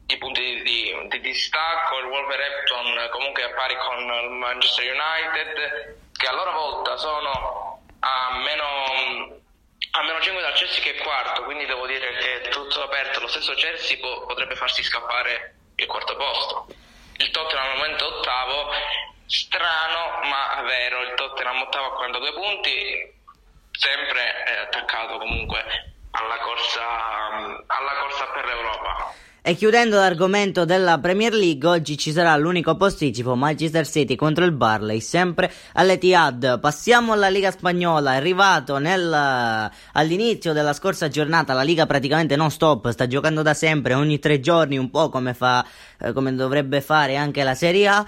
i 0.07 0.17
punti 0.17 0.61
di, 0.61 1.07
di, 1.07 1.21
distacco, 1.21 1.99
il 1.99 2.05
Wolverhampton 2.05 3.09
comunque 3.11 3.43
è 3.43 3.53
pari 3.53 3.75
con 3.77 3.97
il 3.99 4.29
Manchester 4.31 4.91
United 4.91 5.97
che 6.11 6.27
a 6.27 6.33
loro 6.33 6.51
volta 6.51 6.97
sono 6.97 7.83
a 7.99 8.37
meno, 8.43 9.39
a 9.91 10.03
meno 10.03 10.19
5 10.19 10.41
dal 10.41 10.53
Chelsea 10.53 10.81
che 10.81 10.95
è 10.95 11.01
quarto, 11.01 11.43
quindi 11.43 11.65
devo 11.65 11.87
dire 11.87 12.15
che 12.17 12.49
tutto 12.49 12.83
aperto, 12.83 13.21
lo 13.21 13.27
stesso 13.27 13.53
Chelsea 13.53 13.97
po- 13.99 14.25
potrebbe 14.25 14.55
farsi 14.55 14.83
scappare 14.83 15.55
il 15.75 15.85
quarto 15.85 16.15
posto. 16.17 16.67
Il 17.17 17.29
Tottenham 17.31 17.69
al 17.69 17.75
momento 17.77 18.17
ottavo, 18.17 18.71
strano 19.27 20.19
ma 20.27 20.61
vero, 20.63 21.01
il 21.03 21.13
Tottenham 21.13 21.61
ottavo 21.61 21.85
a 21.85 21.93
42 21.93 22.33
punti, 22.33 23.19
sempre 23.71 24.63
attaccato 24.63 25.17
comunque 25.17 25.91
alla 26.11 26.37
corsa, 26.43 26.81
alla 27.67 27.95
corsa 28.01 28.25
per 28.33 28.45
l'Europa. 28.45 29.13
E 29.43 29.55
chiudendo 29.55 29.95
l'argomento 29.95 30.65
della 30.65 30.99
Premier 30.99 31.33
League, 31.33 31.67
oggi 31.67 31.97
ci 31.97 32.11
sarà 32.11 32.35
l'unico 32.37 32.75
posticipo 32.75 33.33
Manchester 33.33 33.87
City 33.87 34.15
contro 34.15 34.45
il 34.45 34.51
Barley, 34.51 34.99
sempre 34.99 35.51
all'Etihad. 35.73 36.59
Passiamo 36.59 37.13
alla 37.13 37.27
Liga 37.27 37.49
Spagnola, 37.49 38.13
è 38.13 38.17
arrivato 38.17 38.77
nel, 38.77 39.11
all'inizio 39.93 40.53
della 40.53 40.73
scorsa 40.73 41.07
giornata, 41.07 41.53
la 41.53 41.63
Liga 41.63 41.87
praticamente 41.87 42.35
non 42.35 42.51
stop, 42.51 42.91
sta 42.91 43.07
giocando 43.07 43.41
da 43.41 43.55
sempre, 43.55 43.95
ogni 43.95 44.19
tre 44.19 44.39
giorni, 44.39 44.77
un 44.77 44.91
po' 44.91 45.09
come, 45.09 45.33
fa, 45.33 45.65
eh, 45.99 46.13
come 46.13 46.35
dovrebbe 46.35 46.79
fare 46.79 47.15
anche 47.15 47.41
la 47.41 47.55
Serie 47.55 47.87
A 47.87 48.05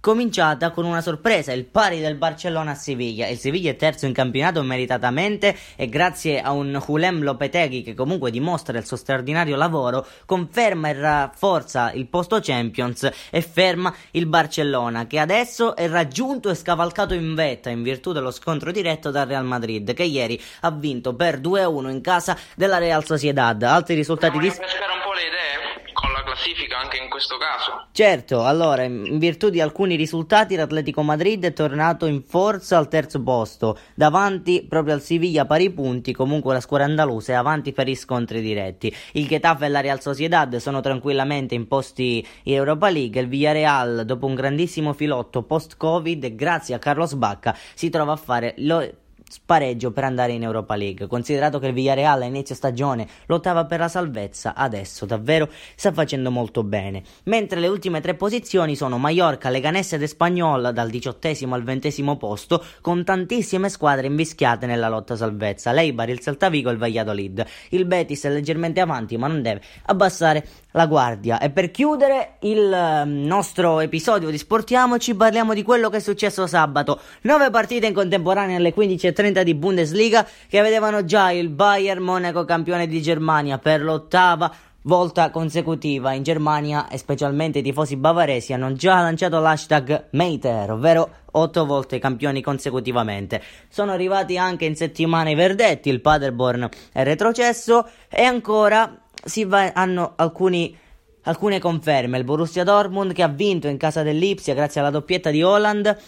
cominciata 0.00 0.70
con 0.70 0.86
una 0.86 1.02
sorpresa, 1.02 1.52
il 1.52 1.66
pari 1.66 2.00
del 2.00 2.16
Barcellona 2.16 2.72
a 2.72 2.74
Siviglia. 2.74 3.26
Il 3.28 3.38
Siviglia 3.38 3.70
è 3.70 3.76
terzo 3.76 4.06
in 4.06 4.14
campionato 4.14 4.62
meritatamente 4.62 5.56
e 5.76 5.88
grazie 5.88 6.40
a 6.40 6.52
un 6.52 6.82
Julem 6.84 7.22
Lopetegui 7.22 7.82
che 7.82 7.94
comunque 7.94 8.30
dimostra 8.30 8.78
il 8.78 8.86
suo 8.86 8.96
straordinario 8.96 9.56
lavoro, 9.56 10.06
conferma 10.24 10.88
e 10.88 10.92
rafforza 10.94 11.92
il 11.92 12.06
posto 12.06 12.40
Champions 12.40 13.10
e 13.30 13.42
ferma 13.42 13.94
il 14.12 14.26
Barcellona 14.26 15.06
che 15.06 15.18
adesso 15.18 15.76
è 15.76 15.86
raggiunto 15.86 16.48
e 16.48 16.54
scavalcato 16.54 17.12
in 17.12 17.34
vetta 17.34 17.68
in 17.68 17.82
virtù 17.82 18.12
dello 18.12 18.30
scontro 18.30 18.72
diretto 18.72 19.10
dal 19.10 19.26
Real 19.26 19.44
Madrid 19.44 19.92
che 19.92 20.04
ieri 20.04 20.40
ha 20.60 20.70
vinto 20.70 21.14
per 21.14 21.40
2-1 21.40 21.90
in 21.90 22.00
casa 22.00 22.36
della 22.56 22.78
Real 22.78 23.04
Sociedad. 23.04 23.62
Altri 23.62 23.94
risultati 23.94 24.38
di... 24.38 24.48
pescare 24.48 24.92
un 24.92 25.02
po' 25.04 25.12
le 25.12 25.20
idee 25.20 25.92
con 25.92 26.12
la 26.12 26.22
classifica 26.40 26.78
anche 26.78 26.96
in 26.96 27.10
questo 27.10 27.36
caso. 27.36 27.86
Certo, 27.92 28.44
allora, 28.44 28.82
in 28.82 29.18
virtù 29.18 29.50
di 29.50 29.60
alcuni 29.60 29.96
risultati, 29.96 30.56
l'Atletico 30.56 31.02
Madrid 31.02 31.44
è 31.44 31.52
tornato 31.52 32.06
in 32.06 32.22
forza 32.22 32.78
al 32.78 32.88
terzo 32.88 33.22
posto, 33.22 33.78
davanti 33.94 34.64
proprio 34.66 34.94
al 34.94 35.02
Siviglia 35.02 35.44
pari 35.44 35.70
punti, 35.70 36.12
comunque 36.12 36.54
la 36.54 36.60
squadra 36.60 36.86
andalusa 36.86 37.32
è 37.32 37.36
avanti 37.36 37.72
per 37.72 37.86
gli 37.86 37.94
scontri 37.94 38.40
diretti. 38.40 38.94
Il 39.12 39.28
Getafe 39.28 39.66
e 39.66 39.68
la 39.68 39.80
Real 39.80 40.00
Sociedad 40.00 40.56
sono 40.56 40.80
tranquillamente 40.80 41.54
in 41.54 41.68
posti 41.68 42.26
in 42.44 42.54
Europa 42.54 42.88
League, 42.88 43.20
il 43.20 43.28
Villarreal 43.28 44.04
dopo 44.06 44.26
un 44.26 44.34
grandissimo 44.34 44.94
filotto 44.94 45.42
post-Covid, 45.42 46.34
grazie 46.34 46.74
a 46.74 46.78
Carlos 46.78 47.14
Bacca, 47.14 47.56
si 47.74 47.90
trova 47.90 48.12
a 48.12 48.16
fare 48.16 48.54
lo 48.58 48.88
spareggio 49.30 49.92
per 49.92 50.04
andare 50.04 50.32
in 50.32 50.42
Europa 50.42 50.74
League. 50.74 51.06
Considerato 51.06 51.58
che 51.58 51.68
il 51.68 51.72
Villarreal 51.72 52.22
a 52.22 52.24
inizio 52.24 52.54
stagione 52.54 53.06
lottava 53.26 53.64
per 53.64 53.78
la 53.78 53.88
salvezza, 53.88 54.54
adesso 54.54 55.06
davvero 55.06 55.48
sta 55.76 55.92
facendo 55.92 56.30
molto 56.30 56.64
bene. 56.64 57.02
Mentre 57.24 57.60
le 57.60 57.68
ultime 57.68 58.00
tre 58.00 58.14
posizioni 58.14 58.74
sono 58.74 58.98
Mallorca, 58.98 59.48
Leganese 59.48 59.96
ed 59.96 60.02
Espagnola 60.02 60.72
dal 60.72 60.90
diciottesimo 60.90 61.54
al 61.54 61.62
ventesimo 61.62 62.16
posto, 62.16 62.64
con 62.80 63.04
tantissime 63.04 63.68
squadre 63.68 64.08
invischiate 64.08 64.66
nella 64.66 64.88
lotta 64.88 65.14
salvezza. 65.14 65.72
L'Eibar, 65.72 66.10
il 66.10 66.18
Celta 66.18 66.48
Vigo 66.48 66.68
e 66.68 66.72
il 66.72 66.78
Valladolid. 66.78 67.44
Il 67.70 67.84
Betis 67.84 68.24
è 68.24 68.30
leggermente 68.30 68.80
avanti, 68.80 69.16
ma 69.16 69.28
non 69.28 69.42
deve 69.42 69.62
abbassare 69.86 70.44
la 70.72 70.86
guardia. 70.86 71.38
E 71.38 71.50
per 71.50 71.70
chiudere 71.70 72.36
il 72.40 72.72
ehm, 72.72 73.24
nostro 73.24 73.80
episodio 73.80 74.30
di 74.30 74.38
Sportiamoci, 74.38 75.14
parliamo 75.14 75.54
di 75.54 75.62
quello 75.62 75.88
che 75.88 75.98
è 75.98 76.00
successo 76.00 76.46
sabato. 76.46 77.00
Nove 77.22 77.50
partite 77.50 77.86
in 77.86 77.94
contemporanea 77.94 78.56
alle 78.56 78.74
15.30 78.74 79.30
30 79.30 79.42
di 79.42 79.54
Bundesliga 79.54 80.26
che 80.48 80.60
vedevano 80.60 81.04
già 81.04 81.30
il 81.30 81.48
Bayern 81.50 82.02
Monaco 82.02 82.44
campione 82.44 82.86
di 82.86 83.00
Germania 83.02 83.58
per 83.58 83.82
l'ottava 83.82 84.52
volta 84.82 85.30
consecutiva 85.30 86.12
in 86.12 86.22
Germania 86.22 86.88
e 86.88 86.96
specialmente 86.96 87.58
i 87.58 87.62
tifosi 87.62 87.96
bavaresi 87.96 88.52
hanno 88.52 88.72
già 88.72 89.00
lanciato 89.00 89.38
l'hashtag 89.38 90.06
Meiter, 90.12 90.72
ovvero 90.72 91.10
8 91.32 91.66
volte 91.66 91.98
campioni 91.98 92.40
consecutivamente. 92.40 93.42
Sono 93.68 93.92
arrivati 93.92 94.38
anche 94.38 94.64
in 94.64 94.76
settimana 94.76 95.30
i 95.30 95.34
verdetti, 95.34 95.90
il 95.90 96.00
Paderborn 96.00 96.68
è 96.92 97.02
retrocesso 97.02 97.86
e 98.08 98.22
ancora 98.22 99.00
si 99.24 99.44
va, 99.44 99.72
hanno 99.72 100.12
alcuni 100.16 100.76
alcune 101.24 101.58
conferme. 101.58 102.18
Il 102.18 102.24
Borussia 102.24 102.64
Dortmund 102.64 103.12
che 103.12 103.22
ha 103.22 103.28
vinto 103.28 103.68
in 103.68 103.76
casa 103.76 104.02
dell'Ipsia 104.02 104.54
grazie 104.54 104.80
alla 104.80 104.90
doppietta 104.90 105.30
di 105.30 105.42
Holland 105.42 105.98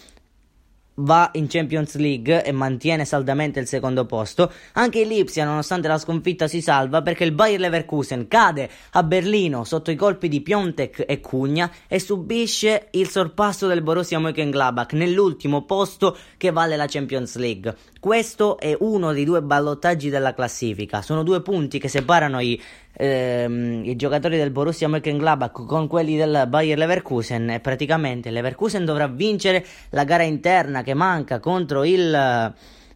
va 0.95 1.29
in 1.33 1.47
Champions 1.47 1.95
League 1.95 2.43
e 2.43 2.51
mantiene 2.51 3.05
saldamente 3.05 3.59
il 3.59 3.67
secondo 3.67 4.05
posto. 4.05 4.51
Anche 4.73 5.03
Lipsia, 5.03 5.45
nonostante 5.45 5.87
la 5.87 5.97
sconfitta, 5.97 6.47
si 6.47 6.61
salva 6.61 7.01
perché 7.01 7.23
il 7.23 7.31
Bayer 7.31 7.59
Leverkusen 7.59 8.27
cade 8.27 8.69
a 8.91 9.03
Berlino 9.03 9.63
sotto 9.63 9.91
i 9.91 9.95
colpi 9.95 10.27
di 10.27 10.41
Piontek 10.41 11.05
e 11.07 11.19
Cugna 11.19 11.71
e 11.87 11.99
subisce 11.99 12.89
il 12.91 13.09
sorpasso 13.09 13.67
del 13.67 13.81
Borussia 13.81 14.19
Mönchengladbach 14.19 14.93
nell'ultimo 14.93 15.63
posto 15.63 16.15
che 16.37 16.51
vale 16.51 16.75
la 16.75 16.85
Champions 16.87 17.37
League. 17.37 17.75
Questo 17.99 18.59
è 18.59 18.75
uno 18.79 19.13
dei 19.13 19.23
due 19.23 19.41
ballottaggi 19.41 20.09
della 20.09 20.33
classifica. 20.33 21.01
Sono 21.01 21.23
due 21.23 21.41
punti 21.41 21.79
che 21.79 21.87
separano 21.87 22.39
i, 22.39 22.61
ehm, 22.93 23.83
i 23.85 23.95
giocatori 23.95 24.37
del 24.37 24.51
Borussia 24.51 24.87
Mönchengladbach 24.87 25.65
con 25.65 25.87
quelli 25.87 26.15
del 26.15 26.45
Bayer 26.47 26.77
Leverkusen 26.77 27.49
e 27.49 27.59
praticamente 27.59 28.29
Leverkusen 28.29 28.85
dovrà 28.85 29.07
vincere 29.07 29.65
la 29.89 30.03
gara 30.03 30.23
interna 30.23 30.83
che 30.83 30.93
manca 30.93 31.39
contro 31.39 31.83
il 31.83 32.53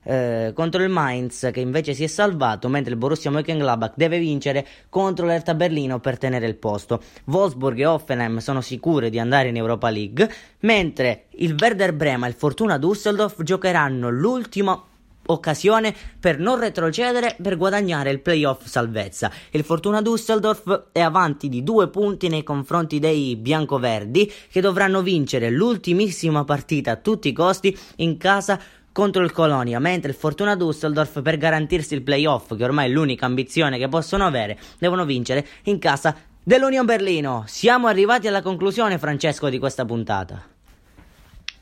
eh, 0.09 0.53
contro 0.55 0.81
il 0.83 0.89
Mainz 0.89 1.49
che 1.51 1.59
invece 1.59 1.93
si 1.93 2.05
è 2.05 2.07
salvato 2.07 2.69
mentre 2.69 2.93
il 2.93 2.97
Borussia 2.97 3.29
Mönchengladbach 3.29 3.93
deve 3.95 4.19
vincere 4.19 4.65
contro 4.87 5.25
l'Erta 5.25 5.53
Berlino 5.53 5.99
per 5.99 6.17
tenere 6.17 6.47
il 6.47 6.55
posto. 6.55 7.01
Wolfsburg 7.25 7.77
e 7.79 7.85
Offenheim 7.85 8.37
sono 8.37 8.61
sicure 8.61 9.09
di 9.09 9.19
andare 9.19 9.49
in 9.49 9.57
Europa 9.57 9.89
League 9.89 10.29
mentre 10.59 11.25
il 11.31 11.55
Werder 11.59 11.93
Brema 11.93 12.25
e 12.25 12.29
il 12.29 12.35
Fortuna 12.35 12.77
Düsseldorf 12.77 13.43
giocheranno 13.43 14.09
l'ultima 14.09 14.81
occasione 15.27 15.95
per 16.19 16.39
non 16.39 16.59
retrocedere 16.59 17.35
per 17.41 17.57
guadagnare 17.57 18.09
il 18.11 18.19
playoff 18.19 18.65
salvezza. 18.65 19.31
Il 19.51 19.63
Fortuna 19.63 20.01
Düsseldorf 20.01 20.87
è 20.91 21.01
avanti 21.01 21.49
di 21.49 21.63
due 21.63 21.89
punti 21.89 22.27
nei 22.27 22.43
confronti 22.43 22.99
dei 22.99 23.35
biancoverdi 23.35 24.31
che 24.51 24.61
dovranno 24.61 25.01
vincere 25.01 25.49
l'ultimissima 25.49 26.43
partita 26.43 26.91
a 26.91 26.95
tutti 26.97 27.29
i 27.29 27.33
costi 27.33 27.77
in 27.97 28.17
casa 28.17 28.59
contro 28.91 29.23
il 29.23 29.31
Colonia, 29.31 29.77
mentre 29.77 30.09
il 30.09 30.17
Fortuna 30.17 30.55
Düsseldorf 30.55 31.21
per 31.21 31.37
garantirsi 31.37 31.93
il 31.93 32.01
playoff, 32.01 32.55
che 32.55 32.63
ormai 32.63 32.89
è 32.89 32.91
l'unica 32.91 33.27
ambizione 33.27 33.77
che 33.77 33.87
possono 33.87 34.25
avere, 34.25 34.57
devono 34.79 35.05
vincere 35.05 35.45
in 35.65 35.77
casa 35.77 36.15
dell'Union 36.41 36.83
Berlino. 36.83 37.43
Siamo 37.45 37.85
arrivati 37.85 38.27
alla 38.27 38.41
conclusione, 38.41 38.97
Francesco, 38.97 39.49
di 39.49 39.59
questa 39.59 39.85
puntata. 39.85 40.41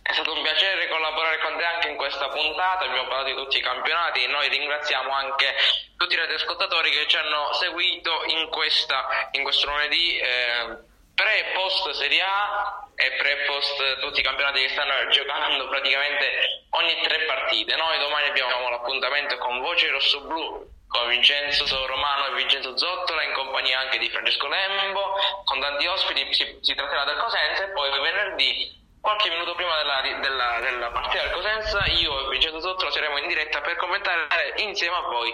È 0.02 0.14
stato 0.14 0.32
un 0.32 0.44
piacere 0.44 0.88
collaborare 0.88 1.42
con 1.42 1.58
te 1.58 1.64
anche 1.66 1.90
in 1.90 1.98
questa 1.98 2.25
puntata, 2.36 2.84
abbiamo 2.84 3.08
parlato 3.08 3.30
di 3.30 3.36
tutti 3.36 3.58
i 3.58 3.62
campionati 3.62 4.24
e 4.24 4.28
noi 4.28 4.50
ringraziamo 4.50 5.12
anche 5.12 5.56
tutti 5.96 6.14
i 6.14 6.18
radioascoltatori 6.18 6.92
che 6.92 7.08
ci 7.08 7.16
hanno 7.16 7.54
seguito 7.54 8.24
in, 8.28 8.50
questa, 8.50 9.30
in 9.32 9.44
questo 9.44 9.68
lunedì. 9.68 10.18
Eh, 10.18 10.94
pre 11.16 11.52
post 11.54 11.92
Serie 11.92 12.22
A 12.22 12.90
e 12.94 13.12
pre 13.14 13.46
post 13.48 14.00
tutti 14.00 14.20
i 14.20 14.24
campionati 14.24 14.62
che 14.62 14.70
stanno 14.70 15.08
giocando 15.08 15.70
praticamente 15.70 16.66
ogni 16.72 17.00
tre 17.04 17.20
partite. 17.24 17.76
Noi 17.78 17.98
domani 18.00 18.28
abbiamo 18.28 18.70
l'appuntamento 18.70 19.38
con 19.38 19.62
Voce 19.62 19.90
Rosso 19.90 20.22
Blu 20.22 20.74
con 20.88 21.08
Vincenzo 21.08 21.86
Romano 21.88 22.28
e 22.28 22.36
Vincenzo 22.36 22.78
Zottola 22.78 23.24
in 23.24 23.34
compagnia 23.34 23.80
anche 23.80 23.98
di 23.98 24.10
Francesco 24.10 24.48
Lembo 24.48 25.16
con 25.44 25.60
tanti 25.60 25.86
ospiti 25.88 26.34
si, 26.34 26.58
si 26.62 26.76
tratterà 26.76 27.04
del 27.06 27.18
Cosenza 27.18 27.64
e 27.64 27.70
poi 27.70 27.90
venerdì 28.00 28.84
qualche 29.06 29.30
minuto 29.30 29.54
prima 29.54 29.78
della, 29.78 30.02
della, 30.20 30.60
della 30.62 30.90
partita 30.90 31.22
del 31.22 31.32
Cosenza 31.32 31.86
io 31.86 32.26
e 32.26 32.30
Vincenzo 32.30 32.60
Zottola 32.60 32.90
saremo 32.90 33.20
in 33.20 33.28
diretta 33.28 33.62
per 33.62 33.76
commentare 33.76 34.54
insieme 34.58 34.96
a 34.96 35.02
voi 35.02 35.32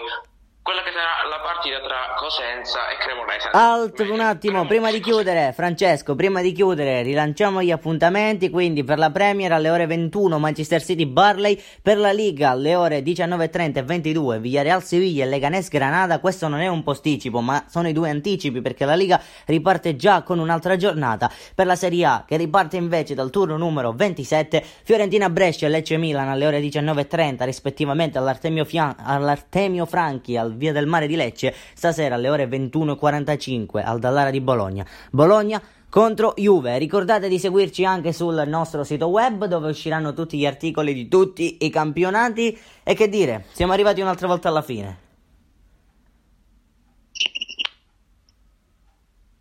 quella 0.62 0.82
che 0.84 0.92
sarà 0.92 1.28
la 1.28 1.40
partita 1.42 1.80
tra 1.80 2.14
Cosenza 2.16 2.88
e 2.88 2.96
Cremonese. 2.96 3.48
Alt 3.50 3.98
un 4.08 4.20
attimo, 4.20 4.64
prima 4.64 4.92
di 4.92 5.00
chiudere, 5.00 5.52
Francesco, 5.52 6.14
prima 6.14 6.40
di 6.40 6.52
chiudere, 6.52 7.02
rilanciamo 7.02 7.60
gli 7.60 7.72
appuntamenti, 7.72 8.48
quindi 8.48 8.84
per 8.84 8.98
la 8.98 9.10
Premier 9.10 9.50
alle 9.50 9.70
ore 9.70 9.86
21 9.86 10.38
Manchester 10.38 10.80
City 10.80 11.04
Barley, 11.06 11.60
per 11.82 11.98
la 11.98 12.12
Liga 12.12 12.50
alle 12.50 12.76
ore 12.76 13.00
19.30 13.00 13.76
e 13.78 13.82
22 13.82 14.38
Villarreal 14.38 14.84
Sevilla 14.84 15.24
e 15.24 15.26
Leganés 15.26 15.68
Granada, 15.68 16.20
questo 16.20 16.46
non 16.46 16.60
è 16.60 16.68
un 16.68 16.84
posticipo, 16.84 17.40
ma 17.40 17.64
sono 17.68 17.88
i 17.88 17.92
due 17.92 18.10
anticipi 18.10 18.60
perché 18.60 18.84
la 18.84 18.94
Liga 18.94 19.20
riparte 19.46 19.96
già 19.96 20.22
con 20.22 20.38
un'altra 20.38 20.76
giornata, 20.76 21.28
per 21.56 21.66
la 21.66 21.74
Serie 21.74 22.04
A 22.04 22.24
che 22.24 22.36
riparte 22.36 22.76
invece 22.76 23.14
dal 23.14 23.30
turno 23.30 23.56
numero 23.56 23.92
27 23.92 24.64
Fiorentina 24.84 25.28
Brescia 25.28 25.66
e 25.66 25.70
Lecce 25.70 25.96
Milan 25.96 26.28
alle 26.28 26.46
ore 26.46 26.60
19.30 26.60 27.44
rispettivamente 27.44 28.16
all'Artemio, 28.16 28.64
Fian- 28.64 28.94
all'Artemio 29.02 29.86
Franchi 29.86 30.36
al 30.36 30.50
Via 30.52 30.72
del 30.72 30.86
Mare 30.86 31.06
di 31.06 31.16
Lecce, 31.16 31.54
stasera 31.74 32.14
alle 32.14 32.28
ore 32.28 32.46
21.45 32.46 33.84
al 33.84 33.98
Dallara 33.98 34.30
di 34.30 34.40
Bologna. 34.40 34.86
Bologna 35.10 35.60
contro 35.88 36.32
Juve. 36.36 36.78
Ricordate 36.78 37.28
di 37.28 37.38
seguirci 37.38 37.84
anche 37.84 38.12
sul 38.12 38.42
nostro 38.46 38.82
sito 38.82 39.08
web 39.08 39.44
dove 39.44 39.68
usciranno 39.68 40.14
tutti 40.14 40.38
gli 40.38 40.46
articoli 40.46 40.94
di 40.94 41.08
tutti 41.08 41.58
i 41.60 41.70
campionati. 41.70 42.58
E 42.82 42.94
che 42.94 43.08
dire, 43.08 43.44
siamo 43.52 43.72
arrivati 43.72 44.00
un'altra 44.00 44.26
volta 44.26 44.48
alla 44.48 44.62
fine. 44.62 45.10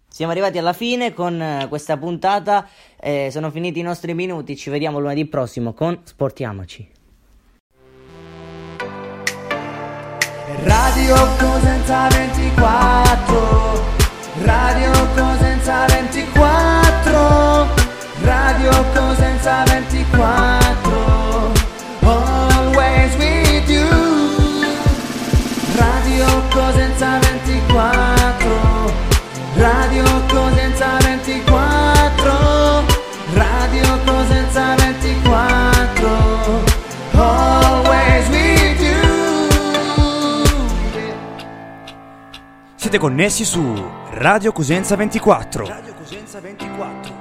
Siamo 0.09 0.33
arrivati 0.33 0.57
alla 0.57 0.73
fine 0.73 1.13
con 1.13 1.41
eh, 1.41 1.65
questa 1.69 1.97
puntata, 1.97 2.67
eh, 2.99 3.29
sono 3.31 3.49
finiti 3.49 3.79
i 3.79 3.81
nostri 3.81 4.13
minuti, 4.13 4.57
ci 4.57 4.69
vediamo 4.69 4.99
lunedì 4.99 5.25
prossimo 5.25 5.73
con 5.73 6.01
Sportiamoci. 6.03 7.00
Radio 10.63 11.15
Cosenza 11.39 12.07
24 12.09 12.80
Siete 42.91 43.05
connessi 43.05 43.45
su 43.45 43.61
Radio 44.09 44.51
Cosenza 44.51 44.95
24. 44.95 45.65
Radio 45.65 45.93
Cosenza 45.93 46.41
24. 46.41 47.13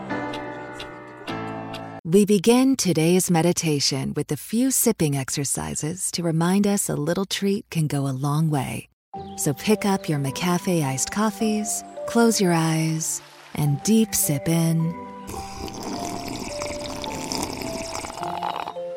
We 2.02 2.24
begin 2.24 2.74
today's 2.74 3.30
meditation 3.30 4.12
with 4.16 4.32
a 4.32 4.36
few 4.36 4.72
sipping 4.72 5.16
exercises 5.16 6.10
to 6.10 6.24
remind 6.24 6.66
us 6.66 6.88
a 6.88 6.96
little 6.96 7.24
treat 7.24 7.66
can 7.70 7.86
go 7.86 8.08
a 8.08 8.12
long 8.12 8.50
way. 8.50 8.88
So 9.36 9.52
pick 9.52 9.84
up 9.84 10.08
your 10.08 10.18
McCafe 10.18 10.82
iced 10.82 11.12
coffees, 11.12 11.84
close 12.08 12.40
your 12.40 12.52
eyes, 12.52 13.22
and 13.54 13.80
deep 13.84 14.12
sip 14.12 14.48
in. 14.48 14.92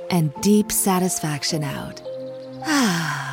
And 0.09 0.33
deep 0.41 0.71
satisfaction 0.71 1.63
out. 1.63 2.01
Ah. 2.65 3.32